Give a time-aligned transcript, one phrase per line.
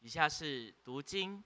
[0.00, 1.42] 以下是读经，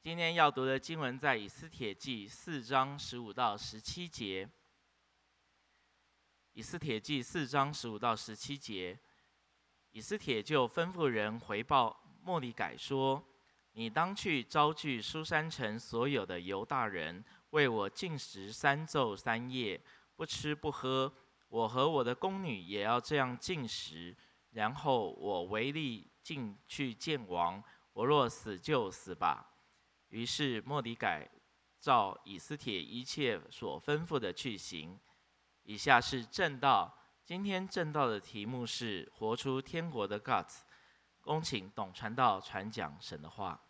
[0.00, 4.48] 今天要读的经文在以斯帖记四章十五到十七节。
[6.52, 8.96] 以斯帖记四章十五到十七节，
[9.90, 13.20] 以斯帖就吩咐人回报末底改说
[13.74, 19.78] ：“你当去招聚书珊城所有的犹大人，为我禁食三昼三夜，
[20.14, 21.12] 不吃不喝。
[21.48, 24.16] 我和我的宫女也要这样禁食。
[24.50, 27.62] 然后我违例进去见王。
[27.92, 29.54] 我若死就死吧。”
[30.08, 31.28] 于是莫迪改
[31.78, 34.98] 照以斯帖一切所吩咐的去行。
[35.64, 40.62] 以下是正道，今天正道的题目是“活出天国的 Guts”。
[41.20, 43.62] 恭请董传道传讲神的话。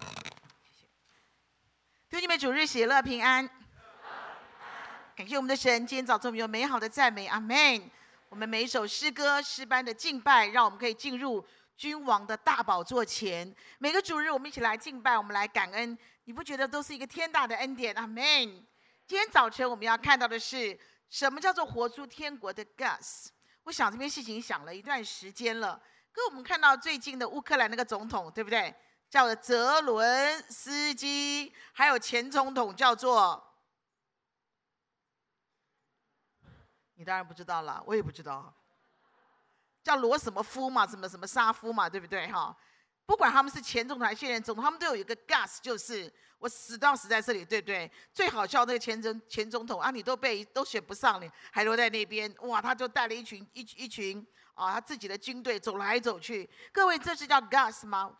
[0.72, 0.86] 谢。
[2.08, 3.59] 弟兄们，主日喜乐平安。
[5.20, 7.90] 感谢我们的神，今天早上我们有美好的赞美，阿门。
[8.30, 11.44] 我们每一首诗歌诗班的敬拜，让我们可以进入。
[11.76, 15.98] 君王的大宝座前，每个主日我们一起来敬拜，我们来感恩。
[16.24, 17.94] 你不觉得都是一个天大的恩典？
[17.96, 18.24] 阿门。
[19.06, 20.78] 今天早晨我们要看到的是
[21.10, 23.26] 什么叫做活出天国的 Gus？
[23.64, 25.78] 我想这件事情想了一段时间了。
[26.14, 28.74] 跟我们看到最近的乌克兰那个总统，对不对？
[29.10, 33.46] 叫做泽伦斯基，还有前总统叫做……
[37.00, 38.54] 你当然不知道了，我也不知道。
[39.82, 42.54] 叫罗什么夫嘛，什么什么沙夫嘛，对不对哈？
[43.06, 47.90] 不管他们是前总统还是现任总统，他们都有一个 gas，就是我死都要死在这里，对不对？
[48.12, 56.50] 最好笑那个前总前总统啊，你都被都选不上了，还留在那边，哇，他就带了一群一一群啊，他自己的军队走来走去。
[56.70, 58.14] 各位，这是叫 gas 吗？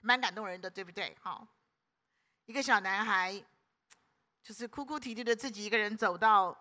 [0.00, 1.14] 蛮感动人的，对不对？
[1.20, 1.46] 好，
[2.46, 3.44] 一个小男孩，
[4.42, 6.56] 就是哭哭啼啼的自己一个人走到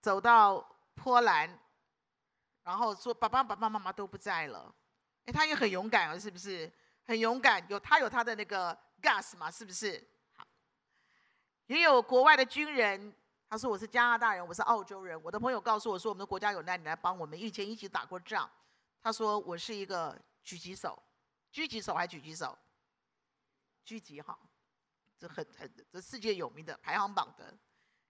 [0.00, 0.64] 走到
[1.02, 1.58] 波兰。
[2.62, 4.72] 然后说爸爸、爸爸妈妈都不在了，
[5.24, 6.70] 哎，他也很勇敢啊，是不是？
[7.06, 10.00] 很勇敢，有他有他的那个 gas 嘛，是不是？
[10.36, 10.46] 好，
[11.66, 13.12] 也有国外的军人，
[13.48, 15.20] 他说我是加拿大人，我是澳洲人。
[15.22, 18.48] 我的朋友告诉我说，我们的国家有难，你来帮我们，以前一起打过仗。
[19.02, 21.02] 他说我是一个狙击手，
[21.50, 22.56] 狙击手还是狙击手？
[23.84, 24.38] 狙击哈，
[25.18, 27.52] 这很很这世界有名的排行榜的。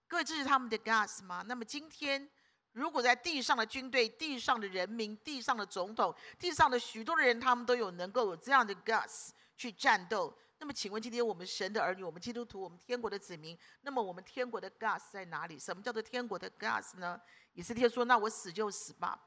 [0.07, 1.43] 各位，这是他们的 gas 吗？
[1.47, 2.29] 那么今天。
[2.73, 15.59] 如果在地上的军队、地上的人民、地上的总统、地上的许多的人，他们都有能够有这样的 guts 去战斗，那么请问今天我们神的儿女、我们基督徒、我们天国的子民，那么我们天国的 guts 在哪里？
[15.59, 17.19] 什么叫做天国的 guts 呢？
[17.53, 19.19] 以斯帖说：“那我死就死吧。”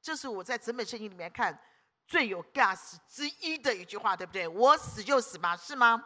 [0.00, 1.56] 这是我在整本圣经里面看
[2.06, 4.48] 最有 guts 之一的一句话，对不对？
[4.48, 6.02] 我死就死吧，是吗？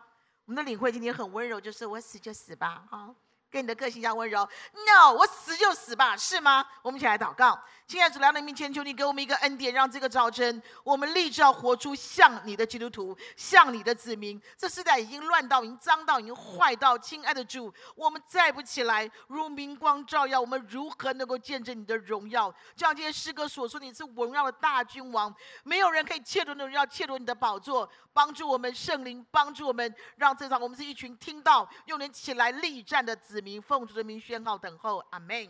[0.47, 3.15] 我们的领会今天很温柔，就是我死就死吧，好。
[3.56, 6.67] 跟你的个性一样温柔，No，我死就死吧，是吗？
[6.83, 7.59] 我们一起来祷告。
[7.87, 14.43] 亲爱的主，来到你面前，求你给我们一个恩典，让这个早晨我们立志要活出像你的基督徒，像你的子民。
[14.59, 16.99] 这世代已经乱到，已经脏到，已经坏到。
[16.99, 22.51] 亲爱的主，我们再不起来，如明光照耀，我们如何能够见证你的荣耀？
[22.75, 25.33] 就像这些诗歌所说，你是荣耀的大君王，
[25.63, 27.89] 没有人可以窃夺你的荣耀，窃夺你的宝座。
[28.13, 35.49] 帮助我们圣灵，帮助我们，让这场我们是一群听到又能起来力战的子民，奉主的名宣告等候，阿门。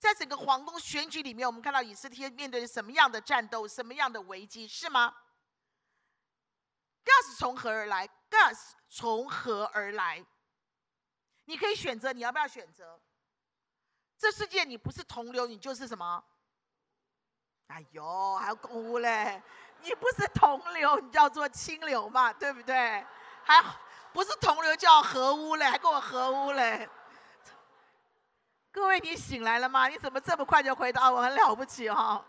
[0.00, 5.14] 在整个皇宫选举里面，我们看到以斯帖面对什么样的战斗，什么样的危机，是吗
[7.04, 10.24] ？Gas 从何而来？Gas 从何而来？
[11.44, 12.98] 你可以选择，你要不要选择？
[14.16, 16.24] 这世界你不是同流，你就是什么？
[17.66, 19.42] 哎呦，还要哭嘞！
[19.82, 23.06] 你不是同流，你叫做清流嘛，对不对？
[23.44, 23.62] 还
[24.12, 26.88] 不是同流叫合污嘞，还跟我合污嘞。
[28.72, 29.88] 各位，你醒来了吗？
[29.88, 31.20] 你怎么这么快就回答我？
[31.20, 32.24] 很了不起哈、哦！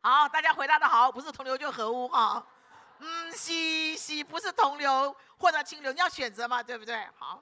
[0.00, 2.44] 好，大家回答的好，不是同流就合污哈。
[2.98, 7.08] 嗯，西西，不是同流或者清流，你要选择嘛，对不对？
[7.16, 7.40] 好，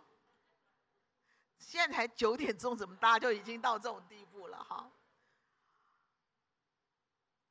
[1.58, 4.86] 现在才九点钟，怎么大家就已经到这种地步了哈？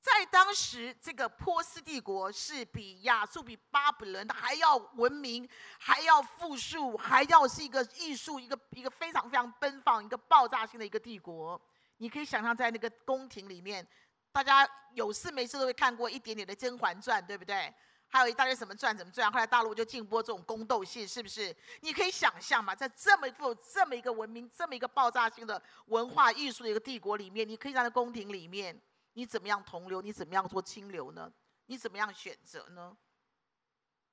[0.05, 5.49] 在当时，这个波斯帝国是比亚述、比巴比伦还要文明，
[5.79, 11.59] 还要富庶，还要是一个艺术、一个一个非常非常奔放、一个爆炸性的一个帝国。
[11.97, 13.85] 你可以想象，在那个宫廷里面，
[14.31, 17.73] 大家有事没事都会看过一点点的《甄嬛传》，对不对？
[18.07, 19.29] 还有一大堆什么传、怎么传。
[19.31, 21.53] 后来大陆就禁播这种宫斗戏，是不是？
[21.81, 28.79] 你可以想象嘛，在这么一副、这么一个文明、这么一个爆炸性的文化艺术的一个帝国里面，你可以在宫廷里面。
[29.15, 30.01] 你怎么样同流？
[30.01, 31.31] 你怎么样做清流呢？
[31.67, 32.95] 你怎么样选择呢？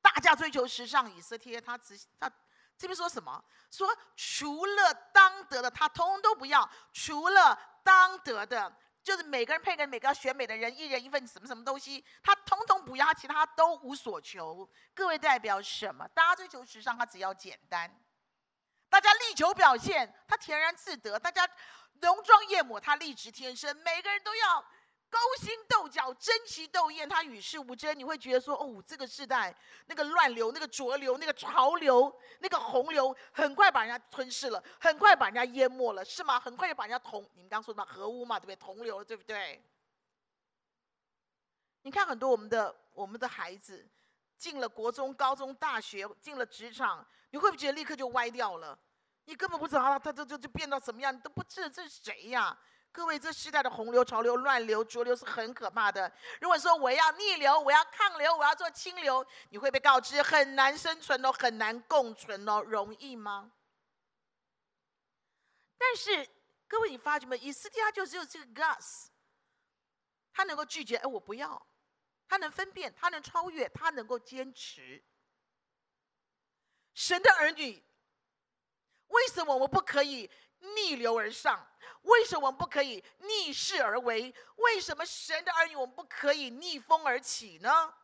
[0.01, 2.31] 大家追求时尚，以斯帖他只他
[2.79, 3.45] 这边说什么？
[3.71, 6.63] 说除了当得的，他通通都不要；
[6.93, 8.73] 除了当得的，
[9.03, 14.71] 就是每个人配给每个要选美的人，一人一份什么什么东西，他通通不要，其他都无所求。
[14.95, 16.07] 各位代表什么？
[16.15, 17.91] 大家追求时尚，他只要简单；
[18.89, 21.45] 大家力求表现，他恬然自得；大家
[21.95, 23.77] 浓妆艳抹，他丽质天生。
[23.79, 24.65] 每个人都要。
[25.13, 27.97] 勾心斗角、争奇斗艳，他与世无争。
[27.99, 29.55] 你会觉得说：“哦，这个时代
[29.85, 36.41] 那个乱流、那个浊流、那个潮流、那个洪流，很快把人家吞噬了，很快把人家淹没了，是吗？
[36.41, 37.23] 很快就把人家同……
[37.35, 38.57] 你们刚说的嘛，河污嘛，对不对？
[38.57, 39.63] 同流了，对不对？
[41.83, 43.87] 你看很多我们的我们的孩子
[44.39, 48.79] 进了国中、高中、大学，进了职场，你会不会觉得立刻就歪掉了？
[49.27, 52.59] 你根本不知道他他就就就变到什么样，你都不知道这是谁呀？”
[52.93, 56.13] 各位，这时代的洪流、潮流、乱流、浊流是很可怕的。
[56.43, 63.51] 如果说我要逆流，我要抗流，我要做清流，你会被告知很难生存哦，很难共存哦，容易吗？
[65.79, 66.29] 但是
[66.69, 67.39] 各位，你发觉没？
[67.39, 69.07] 以斯帖他就只有这个 gas，
[70.31, 71.59] 他能够拒绝，哎，我不要；
[72.29, 75.03] 他能分辨，他能超越，他能够坚持。
[76.93, 77.83] 神的儿女，
[79.09, 80.31] 为什么我们不可以？
[80.77, 81.72] 逆流而上，
[82.03, 84.35] 为什么我们不可以逆势而为？
[84.57, 87.95] 为什么神的儿女我们不可以逆风而起呢？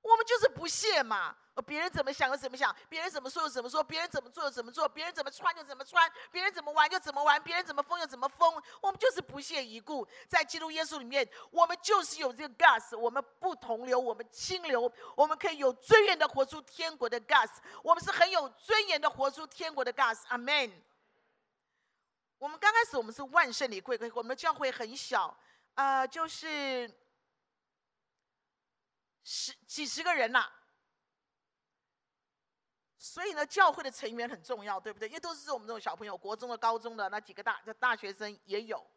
[0.00, 1.36] 我们就是不屑嘛。
[1.66, 8.62] 别人怎么想就怎么想，别人怎么说就怎么说，别人怎么做就怎么做，别人怎么穿就怎么穿，别人怎么玩就怎么玩，别人怎么疯就怎么疯。
[8.80, 17.50] 我们就是不屑一顾，在基督耶稣里面，我们就是有这个 gas，我们不同流，我们清流，我们可以有尊严的活出天国的 gas，
[17.82, 20.20] 我们是很有尊严的活出天国的 gas。
[20.28, 20.87] 阿门。
[22.38, 25.36] 我们刚开始我们是万圣礼会，我们的教会很小，
[25.74, 26.88] 呃，就是
[29.24, 30.48] 十几十个人呐、
[32.96, 35.08] 所以呢，教会的成员很重要，对不对？
[35.08, 38.88] 因为都是我们这种小朋友，国中的、高中的那几个大，大学生也有。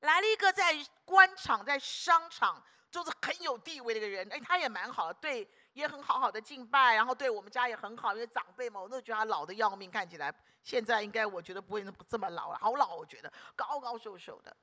[0.00, 0.74] 来了一个在
[1.04, 14.56] 官场、在商场就是很有地位的一个人，哎，他也蛮好的，对，也很好好的敬拜，然后对我们家也很好，因为长辈嘛，我都觉得他老的要命，看起来现在应该我觉得不会这么老了，好老，我觉得高高瘦瘦的，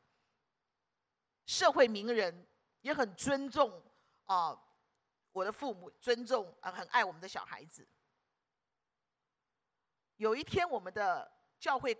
[1.46, 2.48] 社会名人
[2.82, 3.82] 也很尊重
[4.26, 4.64] 啊。
[5.34, 7.88] 我的父母尊重啊，很爱我们的小孩子。
[10.16, 11.94] 有一天，我们的教会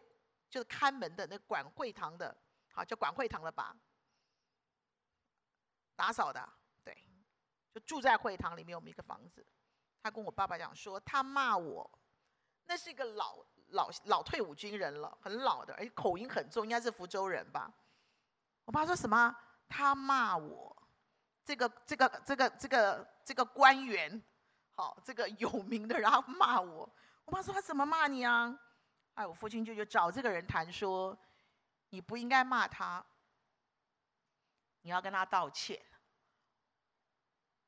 [0.50, 2.36] 就是看门的那管会堂的，
[2.74, 3.78] 好叫管会堂了吧？
[5.96, 6.50] 打扫的，
[7.80, 8.76] 住在会堂里面。
[8.76, 9.46] 我们一个房子，
[10.02, 11.90] 他跟我爸爸讲说，他骂我，
[12.66, 13.38] 那是一个老
[13.70, 17.72] 老老退伍军人了，很老的，而且口音很重，应该是福州人吧？
[18.66, 19.36] 我爸说什么？
[19.70, 20.76] 他骂我。
[21.44, 24.22] 这个这个这个这个这个官员，
[24.76, 26.90] 好，这个有名的，然后骂我。
[27.24, 28.60] 我爸说他怎么骂你啊？
[29.14, 31.18] 哎，我父亲就就找这个人谈说，
[31.90, 33.06] 你不应该骂他，
[34.82, 35.82] 你要跟他道歉。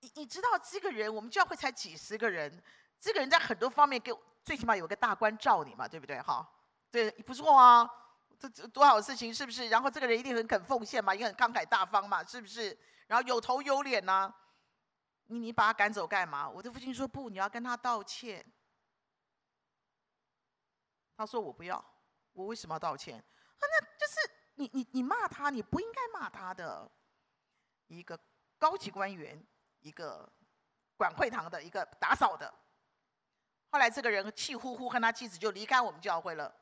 [0.01, 2.61] 你你知道这个人，我们教会才几十个人，
[2.99, 4.13] 这个人在很多方面给
[4.43, 6.21] 最起码有个大官罩你嘛，对不对？
[6.21, 6.47] 哈，
[6.91, 7.89] 对，不错啊，
[8.39, 9.69] 这这多好事情是不是？
[9.69, 12.77] 然后这个人一定很肯奉献嘛，也很慷慨大方嘛，是不是？
[13.07, 14.33] 然后有头有脸呐、
[15.27, 16.49] 你你把他赶走干嘛？
[16.49, 18.45] 我的父亲说不，你要跟他道歉。
[21.17, 21.83] 他说我不要，
[22.31, 23.17] 我为什么要道歉？
[23.17, 23.23] 啊，
[23.59, 26.89] 那就是你你你骂他，你不应该骂他的。
[27.91, 28.15] 一个
[28.59, 29.43] 高级官员，
[29.81, 30.31] 一个
[30.97, 32.53] 管会堂的，一个打扫的。
[33.71, 36.55] 后来这个人气呼呼和他妻子就离开我们教会了。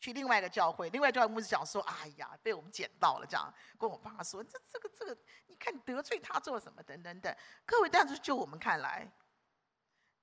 [0.00, 6.82] 去另外一个教会，另外一个教会牧师讲说：“哎呀，被我们捡到了。”这样跟我爸说：“这、这个、这个，你看你得罪他做什么？
[6.82, 7.32] 等等等。”
[7.64, 9.08] 各位，但是就我们看来，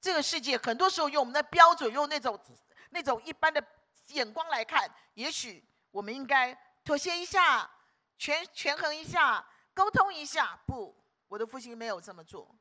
[0.01, 2.37] 这个世界很多时候用我们的标准，用那种
[2.89, 3.65] 那种一般的
[4.07, 7.71] 眼光来看，也许我们应该妥协一下，
[8.17, 10.59] 权权衡一下，沟通一下。
[10.67, 10.98] 不，
[11.29, 12.53] 我的父亲没有这么做。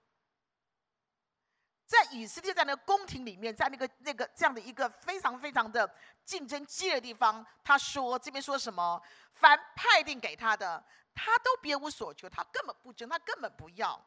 [1.84, 5.90] 在以色列在那宫廷里面，在那个那个这样的一个非常非常的
[6.22, 9.02] 竞争激烈的地方，他说这边说什么？
[9.32, 10.84] 凡派定给他的，
[11.14, 13.98] 他都别无所求，他根本不争，他根本不要。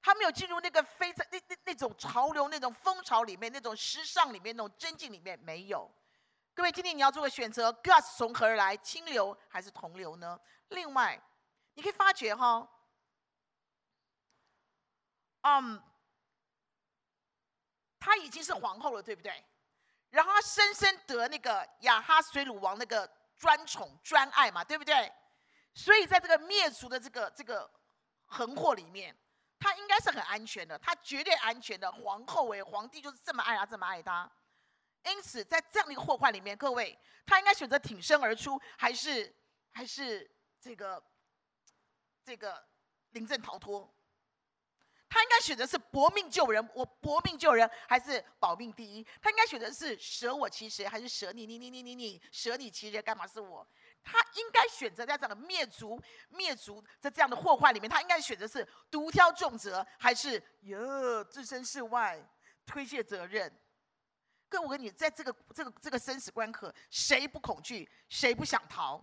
[0.00, 5.92] 他没有进入那个非常那那那种潮流、那种风潮里面、那种时尚里面、那种争竞里面，没有。
[6.54, 8.76] 各位，今天你要做个选择，gas 从何而来？
[8.76, 10.38] 清流还是同流呢？
[10.68, 11.20] 另外，
[11.74, 12.66] 你可以发觉哈、
[15.46, 15.82] 嗯。
[17.98, 19.44] 她已经是皇后了，对不对？
[20.10, 25.12] 然后她深深得那个亚哈水鲁王那个专宠专爱嘛，对不对？
[25.74, 27.68] 所以在这个灭族的这个这个
[28.26, 29.16] 横祸里面，
[29.58, 31.90] 她应该是很安全的，她绝对安全的。
[31.90, 34.30] 皇后哎，皇帝就是这么爱她，这么爱她。
[35.04, 39.34] 因此，在这样的一个祸患里面，各位，他应该选择挺身而出，还是
[39.72, 41.02] 还是这个
[42.24, 42.64] 这个
[43.10, 43.92] 临阵逃脱？
[45.16, 49.02] 他应该选择是搏命救人，我搏命救人，还是保命第一？
[49.18, 53.00] 他应该选择是舍我其谁，还是舍你你你你你你舍你其谁？
[53.00, 53.66] 干嘛是我？
[54.04, 62.22] 他应该选择在这样的灭族灭族在这样的祸患里面，他应该选择是独挑重责，还是哟置身事外
[62.66, 63.50] 推卸责任？
[64.50, 67.90] 各位，我跟你在这个这个这个生死关头，谁不恐惧？
[68.10, 69.02] 谁不想逃？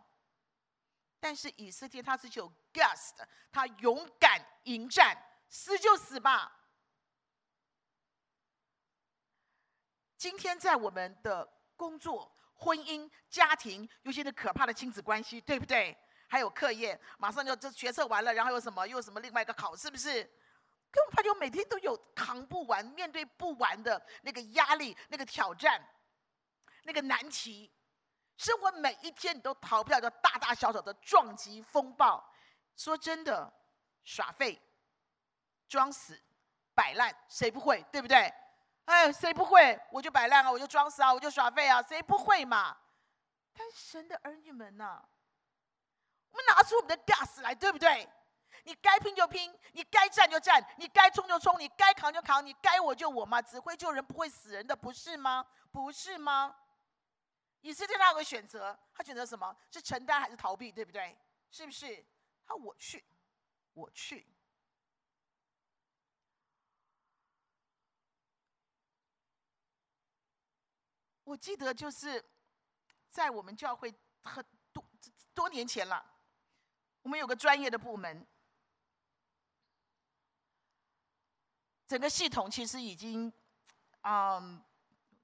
[1.19, 5.17] 但是以斯帖他是有 guts 的，他勇敢迎战，
[5.53, 6.51] 死就死吧。
[10.17, 12.35] 今天在我们的工作。
[12.55, 15.97] 婚姻、家庭，有些的可怕的亲子关系，对不对？
[16.29, 18.87] 还有课业，马上就这学测完了，然后有什么？
[18.87, 20.23] 又什么另外一个考试，是不是？
[20.89, 25.85] 根本就每天都有扛不完、面对不完的那个压力、那个挑战、
[26.83, 27.69] 那个难题。
[28.37, 32.23] 生活每一天你都逃不掉的大大小小的撞击风暴。
[32.77, 33.51] 说真的，
[34.05, 34.61] 耍废、
[35.73, 36.21] 装死、
[36.75, 37.83] 摆烂，谁不会？
[37.91, 38.31] 对不对？
[38.85, 39.79] 哎，谁不会？
[39.91, 42.77] 我就摆烂啊，我就装死啊，我就耍废啊，谁不会嘛？
[43.53, 45.03] 但神的儿女们呐、
[46.29, 48.07] 我们拿出我们的 gas 来，对不对？
[48.65, 55.43] 你该拼就拼，你该战就战，你该冲就冲，你该扛就扛，你该我就我嘛，只会救人不会死人的，不是吗？
[55.71, 56.55] 不是吗？
[57.61, 59.55] 以色列他有个选择，他选择什么？
[59.71, 60.71] 是承担还是逃避？
[60.71, 61.17] 对不对？
[61.49, 62.05] 是不是？
[62.45, 63.03] 他我去，
[63.73, 64.27] 我去。
[71.33, 72.23] 我记得就是
[73.09, 74.85] 在我们教会很多
[75.33, 76.05] 多年前了，
[77.01, 78.23] 我们有个专业的部门，
[81.87, 83.33] 整个系统其实已经，
[84.01, 84.63] 嗯，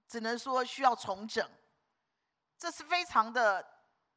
[0.07, 1.47] 只能说需要重整，
[2.57, 3.63] 这是非常的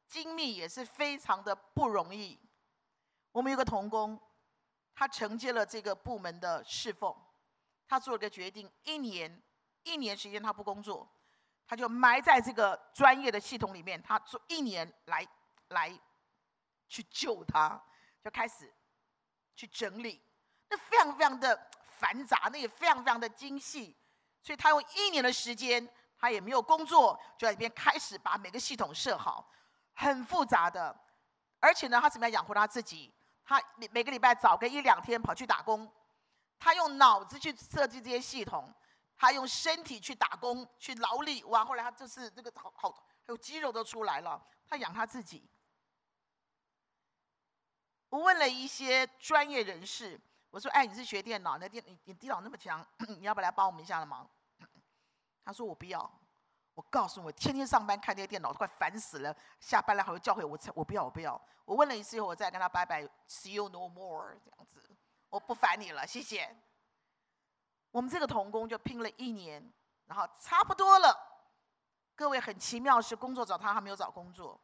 [0.07, 2.39] 精密，也是非常的不容易。
[3.31, 4.19] 我们有个童工，
[4.95, 7.15] 他承接了这个部门的侍奉，
[7.85, 9.43] 他做了个决定，一年
[9.83, 11.07] 一年时间他不工作。
[11.65, 15.25] 他就埋在这个专业的系统里面，他做一年来
[15.69, 15.91] 来
[16.87, 17.81] 去救他，
[18.23, 18.71] 就开始
[19.55, 20.21] 去整理，
[20.69, 23.95] 那非常非常的繁杂，那也非常非常的精细，
[24.41, 29.49] 所以他用一年的时间，他也没有工作，就在里边开始把每个系统设好，
[29.93, 30.95] 很复杂的，
[31.59, 33.11] 而且呢，他怎么样养活他自己？
[33.45, 35.91] 他每个礼拜早个一两天跑去打工，
[36.59, 38.73] 他用脑子去设计这些系统。
[39.23, 41.63] 他用身体去打工，去劳力，哇！
[41.63, 44.45] 后来他就是这个好好，还有肌肉都出来了。
[44.67, 45.49] 他养他自己。
[48.09, 50.19] 我问了一些专业人士，
[50.51, 54.29] 我说：“哎，你是学电脑，那电你你电脑那么强， 你要不要来帮我们一下的忙？”
[55.45, 56.19] 他说：“我不要。”
[56.75, 59.33] 我告诉，我天天上班看这些电脑都快烦死了。
[59.61, 61.41] 下班了还会教会我，我不要，我不要。
[61.63, 64.83] 我问了一次以后，我再跟他拜拜，See you no more，这样子，
[65.29, 66.53] 我不烦你了，谢谢。
[67.93, 69.63] 我们这个童工就拼了一年，
[70.07, 71.15] 然后差不多了。
[72.15, 74.59] 各位很奇妙是，工作找他，他没有找工作，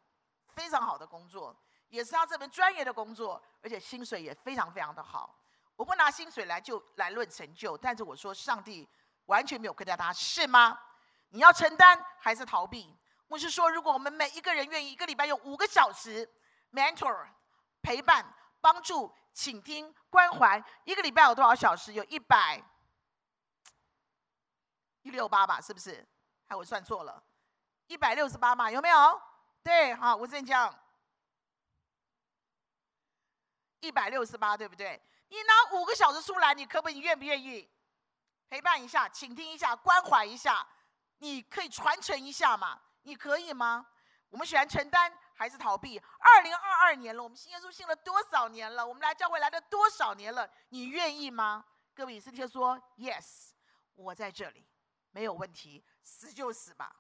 [0.48, 1.56] 非常好的工作，
[1.90, 5.36] 也是他这门专业的工作，而且薪水也非常非常的好。
[5.76, 8.90] 我不拿薪水来就来论成就，但是我说上帝
[9.28, 10.80] 完全没有亏待他，是吗？
[11.30, 12.98] 你要承担还是逃避？
[13.28, 16.28] 我是说，如果我们每一个人愿意一个礼拜用五个小时
[16.72, 17.28] mentor
[17.84, 18.26] 陪伴、
[18.60, 21.94] 帮助、倾听、关怀，一个礼拜有多少小时？
[21.94, 22.60] 有一百。
[25.02, 26.06] 一六八吧，是不是？
[26.46, 27.24] 还我算错了，
[27.88, 29.22] 一百六十八嘛，有没有？
[29.62, 30.74] 对，好，我正讲，
[33.82, 35.02] 一百六十八，对不对？
[35.28, 36.96] 你拿五个小时出来，你可不可以？
[36.96, 37.70] 你愿不愿意
[38.50, 40.68] 陪伴一下、倾听一下、关怀一下？
[41.20, 42.82] 你可以传承一下嘛？
[43.04, 43.86] 你可以吗？
[44.30, 46.00] 我们喜欢承担还是逃避？
[46.20, 48.86] 二零二二年了，我们信耶稣信了多少年了？
[48.86, 50.50] 我们来教会来了多少年了？
[50.70, 51.66] 你愿意吗？
[51.94, 53.52] 各位以斯帖说：“Yes，
[53.96, 54.66] 我在这里。”
[55.12, 56.96] 没有问题，死就死吧。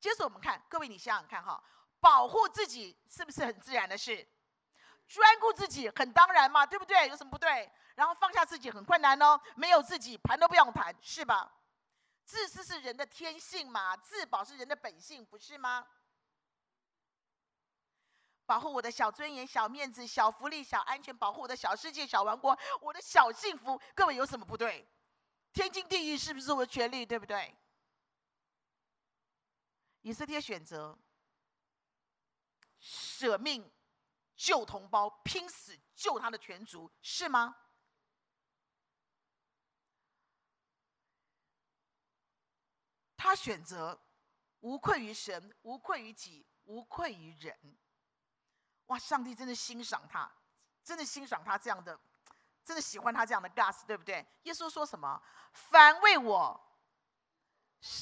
[0.00, 1.62] 接着我们看，各位你想想看哈，
[2.00, 4.26] 保护自己是不是很自然的事？
[5.08, 7.08] 专顾自己很当然嘛，对不对？
[7.08, 7.70] 有什么不对？
[7.94, 11.52] 然后放下自己很困难哦，没有自己盘都不用盘，是吧？
[12.24, 15.86] 自私是人的天性嘛，自保是人的本性，不是吗？
[18.44, 24.86] 保护我的小尊严、小面子、小福利、小安全，保护我的小世界、小王国、我的小幸福，各位有什么不对？
[25.58, 27.52] 天经地义是不是我的权利对不对？
[30.02, 30.96] 以色列选择
[32.78, 33.68] 舍命
[34.36, 37.56] 救同胞拼死救他的全族是吗？
[43.16, 44.00] 他选择
[44.60, 47.76] 无愧于神无愧于己无愧于人。
[48.86, 50.32] 哇上帝真的欣赏他
[50.84, 52.00] 真的欣赏他这样的
[52.68, 54.26] 真的喜欢他这样的 guts，对不对？
[54.42, 55.18] 耶稣说什么？
[55.54, 56.60] 凡为我，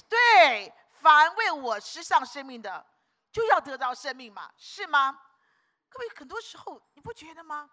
[0.09, 2.85] 对，凡为我失丧生命的，
[3.31, 5.23] 就要得到生命嘛，是吗？
[5.89, 7.71] 各位，很多时候你不觉得吗？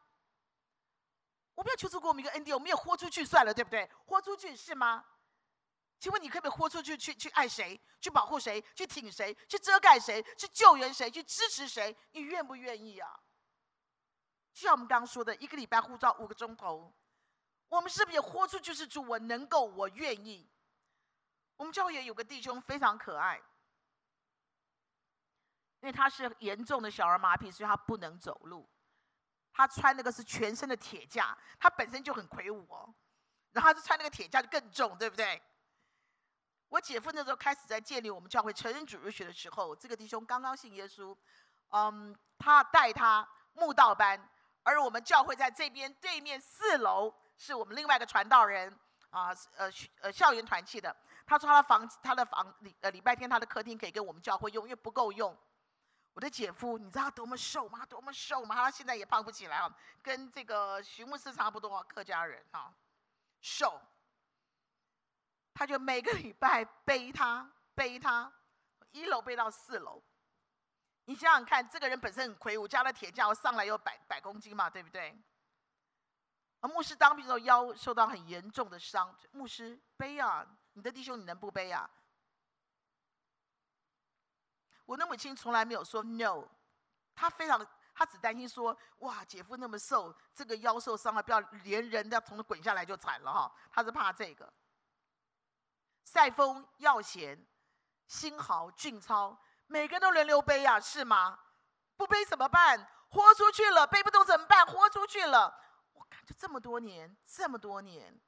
[1.55, 3.89] 我们要求主给我们一个恩典，我们也豁出去算了，对不对？
[4.05, 5.03] 豁出去是吗？
[6.00, 11.97] 请问你可不可以豁出去，去去爱谁，去保护谁，去挺谁，去遮盖谁，去救援谁，去支持谁？
[12.12, 13.19] 你愿不愿意啊？
[14.53, 16.93] 就像我们刚刚说的，一个礼拜护照五个钟头，
[17.69, 18.74] 我们是不是也豁出去？
[18.74, 20.48] 是主，我能够，我愿意。
[21.57, 23.38] 我们教会也有个弟兄非常可爱，
[25.79, 28.69] 因为他是严重的小儿麻痹，所以他不能走路。
[29.51, 32.93] 他穿那个是全身的铁架，他本身就很魁梧哦，
[33.51, 35.41] 然后他就穿那个铁架就更重，对不对？
[36.69, 41.15] 我姐夫那时候开始在建立我们教会成人主日学的时候，这个弟兄刚刚信耶稣，
[41.69, 44.27] 嗯，他带他慕道班，
[44.63, 48.70] 而我们教会在这边对面四楼是我们另外一个传道人
[49.10, 50.96] 啊，呃呃校园团契的。
[51.25, 55.38] 他说他的房他的房礼呃礼拜天他的客厅可以给我们教会用，因为不够用。
[56.13, 57.86] 我的姐夫，你知道他多么瘦吗？
[57.86, 58.55] 多么瘦吗？
[58.55, 62.72] 他现在也胖不起来啊，跟这个徐牧师差不多，客家人啊，
[63.41, 63.82] 瘦。
[65.55, 68.32] 他就每个礼拜背他背他，
[68.91, 70.03] 一楼背到四楼。
[71.05, 75.17] 你想想看，这个人本身很魁梧，加了铁架，我上来有百百公斤嘛，对不对？
[76.62, 81.89] 而牧师当兵的时候腰受到很严重的伤，牧师背啊，你的弟兄你能不背啊？
[84.86, 86.48] 我的母亲从来没有说 no，
[87.13, 94.51] 她非常，她只担心说，哇，姐夫那么瘦，这个腰受伤了，不要连人都要从那滚下来就惨了哈，她是怕这个。
[96.05, 97.45] 赛丰、耀贤、
[98.07, 99.38] 新豪、俊超，
[99.73, 101.39] 每个人都轮流背呀，是吗？
[101.97, 102.88] 不背怎么办？
[103.09, 104.63] 豁出去了，背不动怎么办？
[104.63, 105.59] 豁出去了，
[105.93, 108.21] 我看就这么多年，这么多年。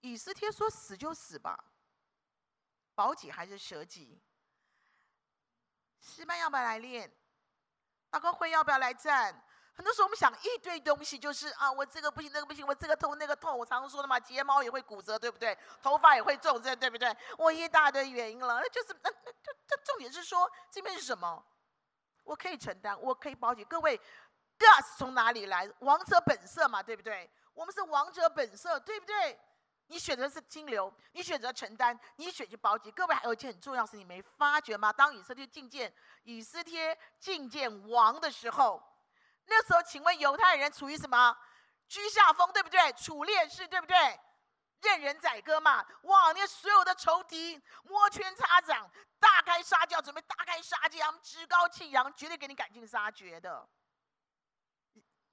[0.00, 1.62] 以斯帖说死就死吧。
[2.94, 4.18] 保己还是舍己？
[6.00, 7.14] 西班要不要来练？
[8.10, 9.44] 祷告会要不要来站？
[9.74, 13.58] 很多时候我们想一堆东西，就是啊，我这个不行，那个不行，我这个痛，那个痛。
[13.58, 15.56] 我常常说的嘛，睫毛也会骨折，对不对？
[15.82, 17.14] 头发也会皱褶，对不对？
[17.38, 21.42] 我一大堆原因了，那就是那那这这重点是说这边是什么？
[22.24, 23.64] 我可以承担，我可以保己。
[23.64, 23.98] 各位
[24.58, 25.68] ，gas 从哪里来？
[25.80, 27.28] 王者本色嘛，对不对？
[27.54, 29.38] 我们是王者本色，对不对？
[29.88, 32.90] 你选择是金流，你选择承担，你选择保己。
[32.90, 34.92] 各位还有一件很重要的事，你没发觉吗？
[34.92, 38.82] 当以色列觐见以斯帖觐见王的时候，
[39.46, 41.36] 那时候请问犹太人处于什么
[41.88, 42.92] 居下风，对不对？
[42.92, 44.20] 处劣势，对不对？
[44.80, 45.84] 任人宰割嘛。
[46.02, 53.68] 哇，那所有的仇敌摩拳擦掌，大开杀戒，准备大开杀戒，他们趾高气扬，绝对给你赶尽杀绝的。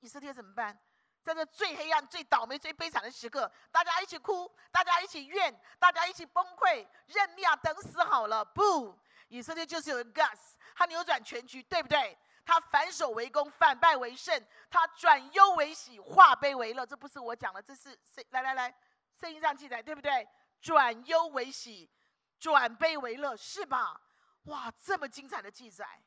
[0.02, 0.80] 以色列怎么办？
[1.22, 8.44] 在这最黑暗、最倒霉、最悲惨的时刻，大家一起哭，大家一起怨，大家一起崩溃，认命啊，等死好了。
[8.44, 12.18] 不，以色列就是有 guts，他扭转全局，对不对？
[12.50, 16.84] 他反守为攻，反败为胜，他转忧为喜，化悲为乐。
[16.84, 18.76] 这不是我讲的，这是圣来来来，
[19.14, 20.28] 圣经上记载，对不对？
[20.60, 21.88] 转忧为喜，
[22.40, 24.02] 转悲为乐，是吧？
[24.46, 26.02] 哇，这么精彩的记载，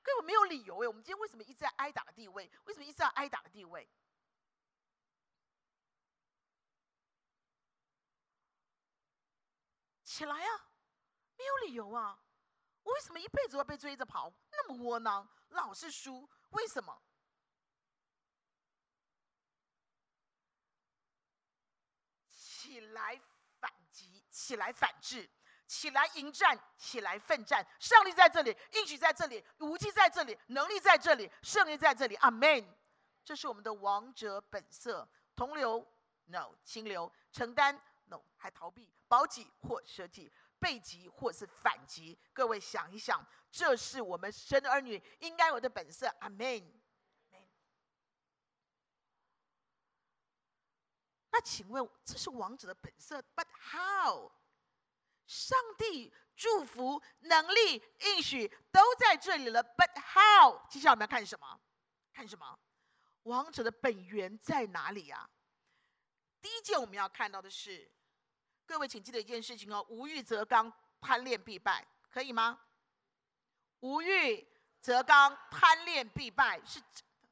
[0.00, 0.86] 根本没有理由哎。
[0.86, 2.48] 我们今天为什么一直在挨打的地位？
[2.66, 3.90] 为什么一直在挨打的地位？
[10.04, 10.66] 起来呀、啊，
[11.36, 12.16] 没有理由啊！
[12.84, 14.32] 我为什么一辈子要被追着跑？
[14.52, 17.02] 那么窝囊，老是输，为什么？
[22.30, 23.20] 起来
[23.58, 25.28] 反击，起来反制，
[25.66, 27.66] 起来迎战，起来奋战！
[27.80, 32.14] 胜利在这里，应许在这里，武器在这里，能力在这里，胜利在这里。
[32.16, 32.78] 阿门！
[33.24, 35.08] 这是我们的王者本色。
[35.34, 35.86] 同流
[36.26, 37.80] ，no；清流，承担。
[38.06, 42.18] No, 还逃避，保己或舍己，背己或是反击。
[42.32, 46.06] 各位想一想，这是我们神的儿女应该有的本色。
[46.20, 46.80] 阿门。
[51.32, 54.32] 那请问，这是王者的本色？But how？
[55.26, 59.62] 上帝祝福、能力、应许都在这里了。
[59.62, 60.66] But how？
[60.68, 61.60] 接下来我们要看什么？
[62.12, 62.58] 看什么？
[63.22, 65.30] 王者的本源在哪里呀？
[66.40, 67.90] 第一件我们要看到的是。
[68.66, 72.60] 各位，请记得一件事情哦：无欲则刚，贪恋必败，可以吗？
[73.80, 74.46] 无欲
[74.80, 76.88] 则刚，贪恋必败，是真
[77.22, 77.28] 的。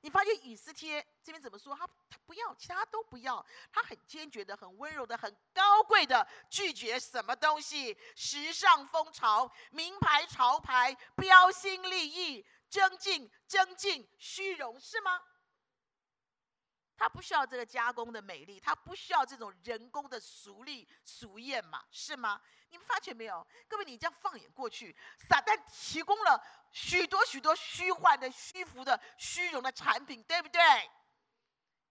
[0.00, 1.74] 你发现以斯帖这边怎么说？
[1.74, 3.44] 他他不要，其他都不要。
[3.72, 7.96] 他很坚决的、很温柔的、很高贵的拒绝什么东西？
[8.14, 15.20] 时尚风潮、名牌潮牌、标新立异、增进增进虚荣，是吗？
[16.96, 22.40] 他不需要这个加工的美丽，他不需要这种人工的俗丽俗艳嘛，是吗？
[22.70, 23.46] 你们发觉没有？
[23.68, 24.96] 各位，你这样放眼过去，
[25.28, 30.60] 撒旦提供了许多许多虚幻的、虚浮的、虚荣的产品，对不对？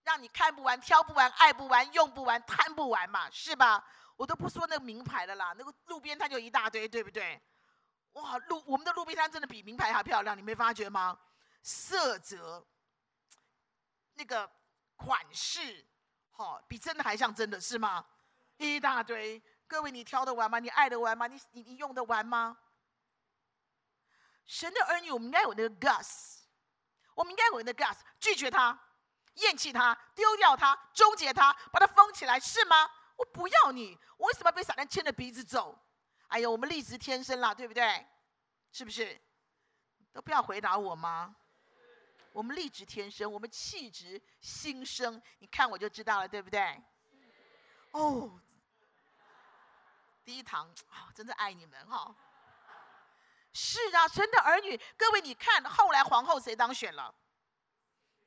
[0.03, 3.85] 让你看不完、挑不完、爱不完、用不完、贪不完嘛，是吧？
[4.15, 7.41] 我都不说那个名牌的啦，那个路边摊就一大堆，对不对？
[8.13, 11.19] 哇，路我们的路边摊真的比名牌还漂亮，你没发觉吗？
[11.61, 12.65] 色泽，
[14.15, 14.49] 那个。
[14.95, 15.85] 款式，
[16.31, 18.05] 好，比真的还像真的是吗？
[18.57, 20.59] 一大堆，各位你挑得完吗？
[20.59, 21.27] 你爱得完吗？
[21.27, 22.57] 你你你用得完吗？
[24.45, 26.39] 神的儿女，我们应该有那个 guts，
[27.15, 28.79] 我们应该有那个 guts，拒绝他，
[29.35, 32.89] 厌弃他，丢掉他，终结他，把他封起来，是吗？
[33.17, 35.77] 我不要你，我为什么要被撒旦牵着鼻子走？
[36.27, 38.05] 哎呦，我们立志天生啦，对不对？
[38.71, 39.19] 是不是？
[40.13, 41.35] 都不要回答我吗？
[42.35, 46.83] 我们立志天生，我们气质新生，你看我就知道了，对不对？
[47.91, 48.29] 哦，
[50.25, 52.13] 第一堂啊，真的爱你们哈、
[53.53, 57.15] 是啊，神的儿女，各位你看，后来皇后谁当选了？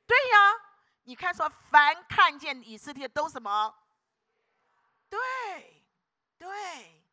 [0.07, 0.55] 对呀，
[1.03, 3.75] 你看说，凡看见以色列都什么？
[5.07, 5.83] 对，
[6.39, 7.03] 对，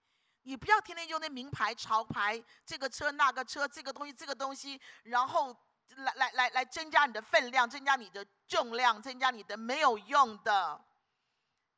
[0.44, 5.54] 你不要天天用那名牌潮牌，这个车那个车，这个东西这个东西，然后。
[5.94, 10.84] 来来来来，增加你的分量，增加你的重量，增加你的没有用的。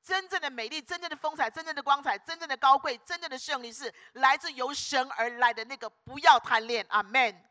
[0.02, 5.88] 真正的美丽，真正的风采，真正的光彩，真正的高贵，真正的胜利，是来自由神而来的那个。
[5.90, 7.44] 不要贪恋，阿门。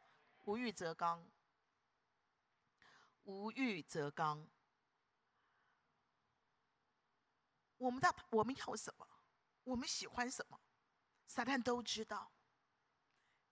[0.46, 1.24] 无欲则刚，
[3.24, 4.48] 无欲则刚。
[7.78, 9.08] 我们到我们要什么？
[9.64, 10.60] 我们喜欢什么？
[11.28, 12.32] 撒旦都知道。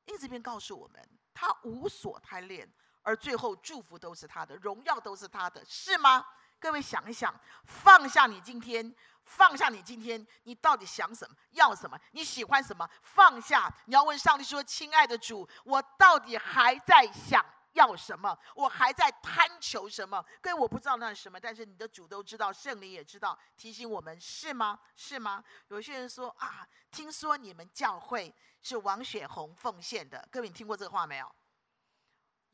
[0.06, 2.74] 因此，便告诉我们，他无所贪恋。
[3.06, 6.26] 而最后祝福都是他的，荣耀都是他的，是吗？
[6.60, 7.34] 各位想一想，
[7.66, 11.36] 放下你今天，放下你今天，你到底想什么？
[11.52, 11.96] 要什么？
[12.14, 12.90] 你喜欢什么？
[13.04, 18.36] 放下，你要问上帝说：“亲爱的主，我到底还在想要什么？
[18.56, 24.80] 我还在贪求什么？”各位，我不知道那是什么，但是你的主都知道，圣灵也知道，提醒我们，是吗？
[24.96, 25.44] 是吗？
[25.68, 31.36] 有些人说啊，听说你们教会是王雪红奉献的，各位，你听过这个话没有？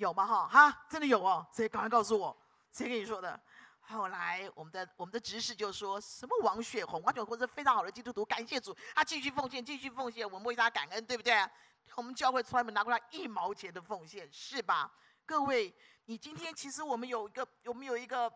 [0.02, 0.26] 有吗？
[0.26, 1.46] 哈哈，真的有哦！
[1.54, 2.36] 谁赶快告诉我，
[2.72, 3.40] 谁跟你说的？
[3.82, 11.48] 后来我们的我们的执事就说什么王雪红，王雪红是非常好的基督徒，感谢主，他继续奉献，继续奉献，我们为他感恩，对不对？
[11.96, 14.92] 我们教会从来没拿过他一毛钱的奉献，是吧？
[15.24, 15.72] 各位，
[16.06, 18.32] 你今天其实我们有一个，我们有一个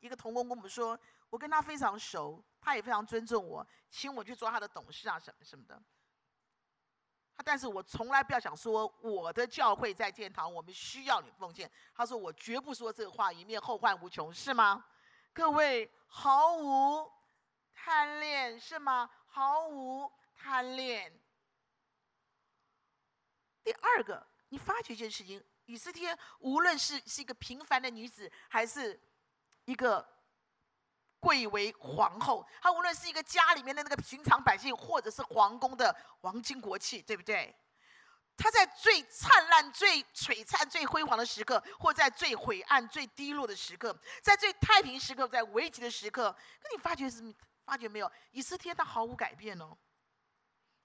[0.00, 0.98] 一个同工跟我们说，
[1.30, 5.80] 我跟他非常熟，他也非常尊重我，请我去做他的董事啊，什么什么的。
[7.36, 11.70] 他但是我从来不要想说我的教会在建堂，我们需要你奉献。
[11.94, 14.84] 他说我绝不说这个话，以免后患无穷，是吗？
[15.32, 17.12] 各位毫无
[17.74, 19.10] 贪恋，是吗？
[19.26, 21.12] 毫无贪恋。
[23.62, 28.98] 第二个，你发觉一件事情：以斯帖无论是是一个平凡的女子，还是
[29.66, 30.15] 一个。
[31.26, 37.52] 贵为皇后，她无论是一个家里面的那个寻常百姓，或者是皇宫的王亲国戚，对不对？
[38.36, 46.30] 她在最灿烂、最璀璨、最辉煌的时刻，或在最晦暗、最低落的时刻，在最太平时刻，在危急的时刻，
[46.62, 47.34] 可你发觉是
[47.64, 48.08] 发觉没有？
[48.30, 49.76] 以斯帖他毫无改变哦，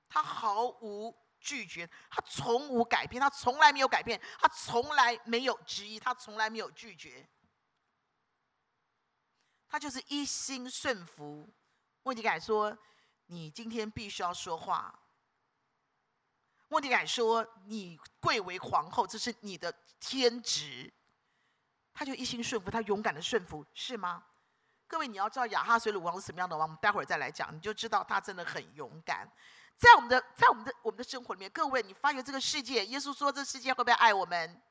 [0.09, 7.29] 他毫无拒绝，他从无改变，他从来没有改变，他从来没有质疑，他从来没有拒绝。
[9.71, 11.49] 他就是一心顺服。
[12.03, 12.77] 莫迪改说
[13.27, 14.93] ：“你今天必须要说话。”
[16.67, 20.91] 莫迪改说：“你贵为皇后，这是你的天职。”
[21.93, 24.25] 他就一心顺服，他勇敢的顺服，是吗？
[24.87, 29.25] 各位，你要知道亚哈随鲁王是什么样的王，我们待会儿再来讲，你就知道他真的很勇敢。
[29.77, 34.61] 在我们的，在我们的我们的生活里面，各位，你发觉这个世界，耶稣说这世界会不会爱我们？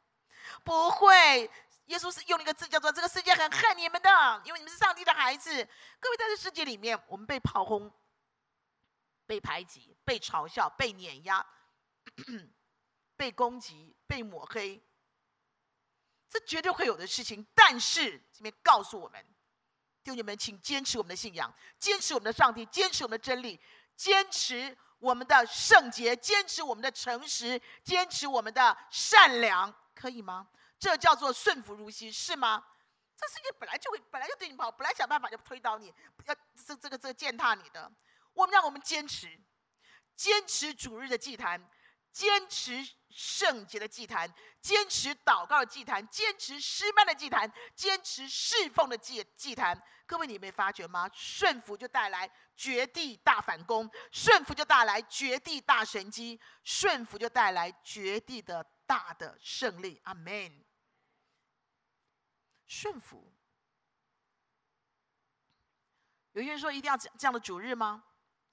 [0.62, 1.50] 不会。
[1.90, 5.50] 耶稣是用了一个字叫做“这个世界很恨你们的，因为你们是上帝的孩子。”
[5.98, 7.92] 各位，在这世界里面，我们被炮轰、
[9.26, 11.44] 被排挤、被嘲笑、被碾压、
[13.16, 14.81] 被攻击、被抹黑，
[16.29, 17.44] 这绝对会有的事情。
[17.57, 19.26] 但是这边告诉我们，
[20.05, 23.61] 弟兄们，请坚持我们的信仰，坚持我们的上帝，坚持我们的真理，
[23.96, 30.46] 坚持我们的圣洁，坚持我们的诚实，坚持我们的善良，可以吗？
[30.81, 32.64] 这叫做顺服如昔，是吗？
[33.14, 36.35] 这世界本来就会，本来就对你不好，本来想办法就推倒你，要
[36.66, 37.93] 这这个这个践踏你的。
[38.33, 39.38] 我们让我们坚持，
[40.16, 41.62] 坚持主日的祭坛，
[42.11, 49.79] 坚持圣洁的祭坛，坚持祷告的祭坛，坚持诗班的祭坛，坚持侍奉的祭祭坛。
[50.07, 51.11] 各位，你没发觉吗？
[51.12, 60.01] 顺服就带来绝地大反攻，顺服就带来绝地大神迹，顺服就带来绝地的大的胜利。
[60.05, 60.64] 阿门。
[62.70, 63.20] 顺服。
[66.30, 68.04] 有些人说一定要这这样的主日吗？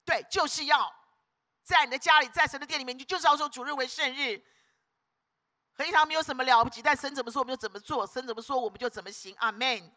[0.04, 0.92] 对，就是要
[1.62, 4.44] 在你的家里，在神的殿里面，你就是要说主日为圣日。
[5.74, 9.32] 合一堂没有什么了不起，但神怎么说我们就怎么做，神怎么说我们就怎么行。
[9.38, 9.88] 阿门。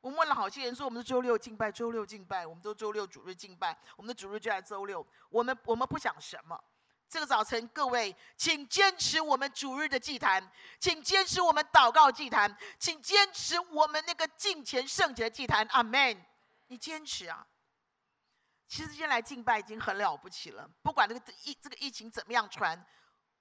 [0.00, 5.04] 我们问了好些人说，我们是周六敬拜，周六敬拜，我们都周六主日敬拜，我们的主日就在周六。
[5.28, 6.62] 我们我们不想什么。
[7.10, 15.66] 这个早晨，各位，请坚持我们主日的祭坛，请坚持我们祷告祭坛，请坚持我们那个敬虔圣洁的祭坛。
[15.72, 16.24] 阿门。
[16.68, 17.44] 你坚持啊！
[18.68, 20.70] 其实今天来敬拜已经很了不起了。
[20.82, 22.80] 不管这个疫这个疫情怎么样传，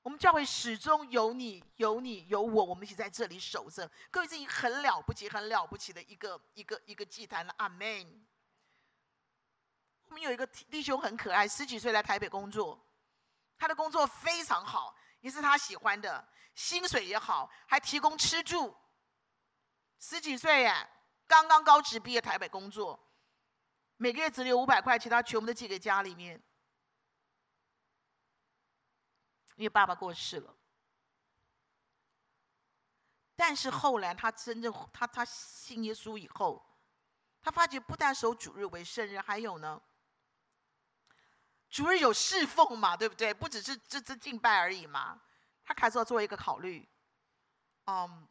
[0.02, 3.88] 我们教会始终有你、有你、有我，我们一起在这里守着。
[4.10, 7.54] 各位，这已经很了不起、很了不起的一个一个一个祭坛了。
[7.58, 8.26] 阿门。
[10.08, 12.84] 我们有一个弟兄很可爱，十几岁来台北工作，
[13.60, 18.76] 他的工作非常好，也是他喜欢的，薪水也好，还提供吃住。
[20.00, 20.90] 十几岁耶，
[21.28, 22.98] 刚刚高职毕业，台北工作。
[23.98, 26.42] 每个月只留五百块，其他全部都寄给家里面，
[29.58, 30.56] 因为爸爸过世了。
[33.36, 36.66] 但是后来他真正他他信耶稣以后，
[37.42, 39.82] 他发觉不但守主日为圣日，还有呢，
[41.70, 43.34] 主日有侍奉嘛，对不对？
[43.34, 45.20] 不只是这这敬拜而已嘛。
[45.64, 46.88] 他开始要做一个考虑，
[47.86, 48.28] 嗯，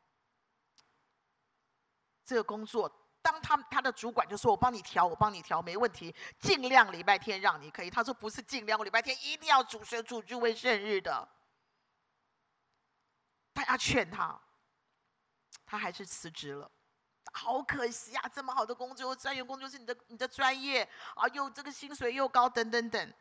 [2.25, 2.93] 这个工作。
[3.23, 11.29] 当他他的主管就说：“我帮你调，我帮你调，没问题，尽量礼拜天让你可以。”他说：“不是尽量，我礼拜天一定要主神主日为圣日的。”
[13.53, 14.41] 大家劝他，
[15.67, 16.71] 他还是辞职了。
[17.35, 23.15] 好可惜啊，这么好的工作，专员工作是你的你的专业啊，又这个薪水又高，等等等，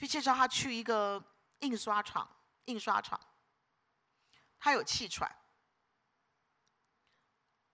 [0.00, 1.22] 就介绍他去一个
[1.58, 2.26] 印刷厂，
[2.64, 3.20] 印刷厂。
[4.58, 5.30] 他有气喘，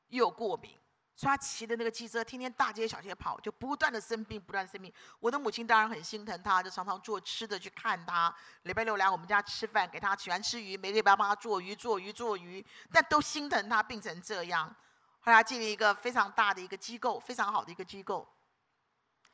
[0.08, 0.76] 又有过敏。
[1.14, 4.92] 所以他骑的那个机车，天天大街小街跑，就不断的生病，不断生病。
[5.20, 8.34] 我的母亲当然很心疼他，就常常做吃的去看他。
[8.64, 14.74] 礼拜六来我们家吃饭，给他喜欢吃鱼，每个礼拜帮他做鱼、做鱼、做鱼，但都心疼他病成这样。
[15.20, 18.28] 后来进了一个非常大的一个机构，非常好的一个机构，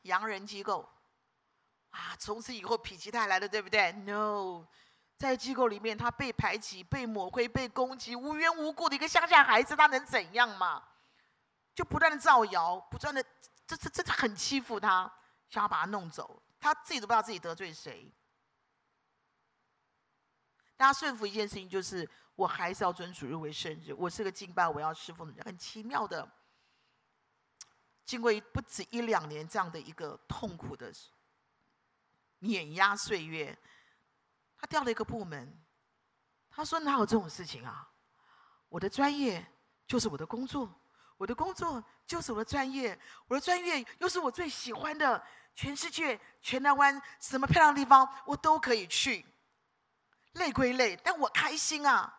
[0.03, 0.89] 洋人机构。
[1.93, 4.67] 啊，从此以后否极泰来了，对不对？No，
[5.17, 10.83] 在机构里面他被排挤、被抹黑、被攻击，无缘无故的一个乡下孩子，他能怎样嘛？
[11.75, 13.25] 就不断的造谣，不断的，
[13.67, 15.11] 这这这很欺负他，
[15.49, 18.13] 想要把他弄走，他自己都不知道自己得罪谁。
[20.77, 25.45] 大家顺服一件事情，就是我还是要尊主日为圣日，我是个敬拜，我要侍奉的人。
[25.45, 26.29] 很奇妙的，
[28.05, 30.93] 经过不止一两年这样的一个痛苦的
[32.43, 33.57] 碾压岁月，
[34.57, 35.61] 他调了一个部门，
[36.51, 37.89] 他说哪有这种事情啊？
[38.69, 39.45] 我的专业
[39.87, 40.69] 就是我的工作。
[41.19, 45.25] 我的工作就是我的专业，我的专业又是我最喜欢的，
[45.55, 49.25] 全世界、全台湾什么漂亮的地方我都可以去。
[50.33, 52.13] 累归累，但我开心啊！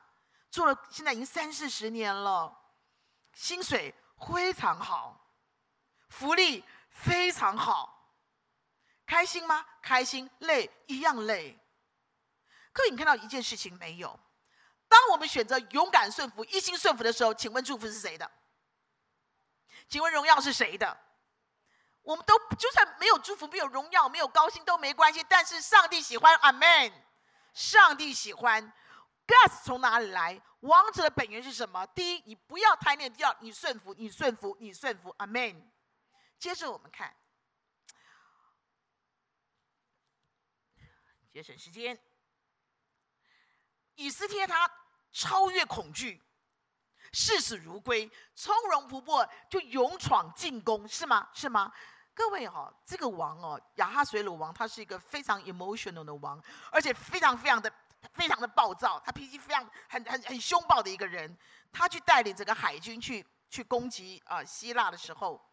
[0.50, 2.56] 做了现在已经三四十年了，
[3.34, 5.30] 薪水非常好，
[6.08, 8.03] 福利非常好，
[9.14, 9.64] 开心吗？
[9.80, 11.56] 开心，累一样累。
[12.72, 14.20] 可，你看到一件事情没有？
[14.88, 18.32] 当我们选择勇敢顺服、一心顺服的时候，请问祝福是谁的？
[19.88, 20.98] 请问荣耀是谁的？
[22.02, 26.92] 我们都就算没有祝福、没有荣耀、没有高兴都没关系，但是上帝喜欢，阿门。
[27.54, 28.74] 上帝喜欢
[29.28, 30.42] ，gas 从哪里来？
[30.62, 31.86] 王者的本源是什么？
[31.94, 35.72] 第一，你不要贪恋；第二，你顺服，你顺服，你顺服，阿门。
[36.40, 37.16] 接着我们看，
[41.34, 42.00] 节省时间，
[43.96, 44.70] 以斯帖他
[45.12, 46.22] 超越恐惧。
[47.12, 51.28] 视死如归，从容不迫，就勇闯进攻，是吗？
[51.34, 51.74] 是吗？
[52.14, 56.40] 各位、哦，这个王哦，亚哈随鲁王，他是一个非常 emotional 的王，
[56.72, 57.72] 而且非常非常的
[58.14, 61.36] 非常的暴躁，他脾气非常很很很凶暴的一个人。
[61.72, 65.44] 他去带领整个海军去去攻击啊、希腊的时候，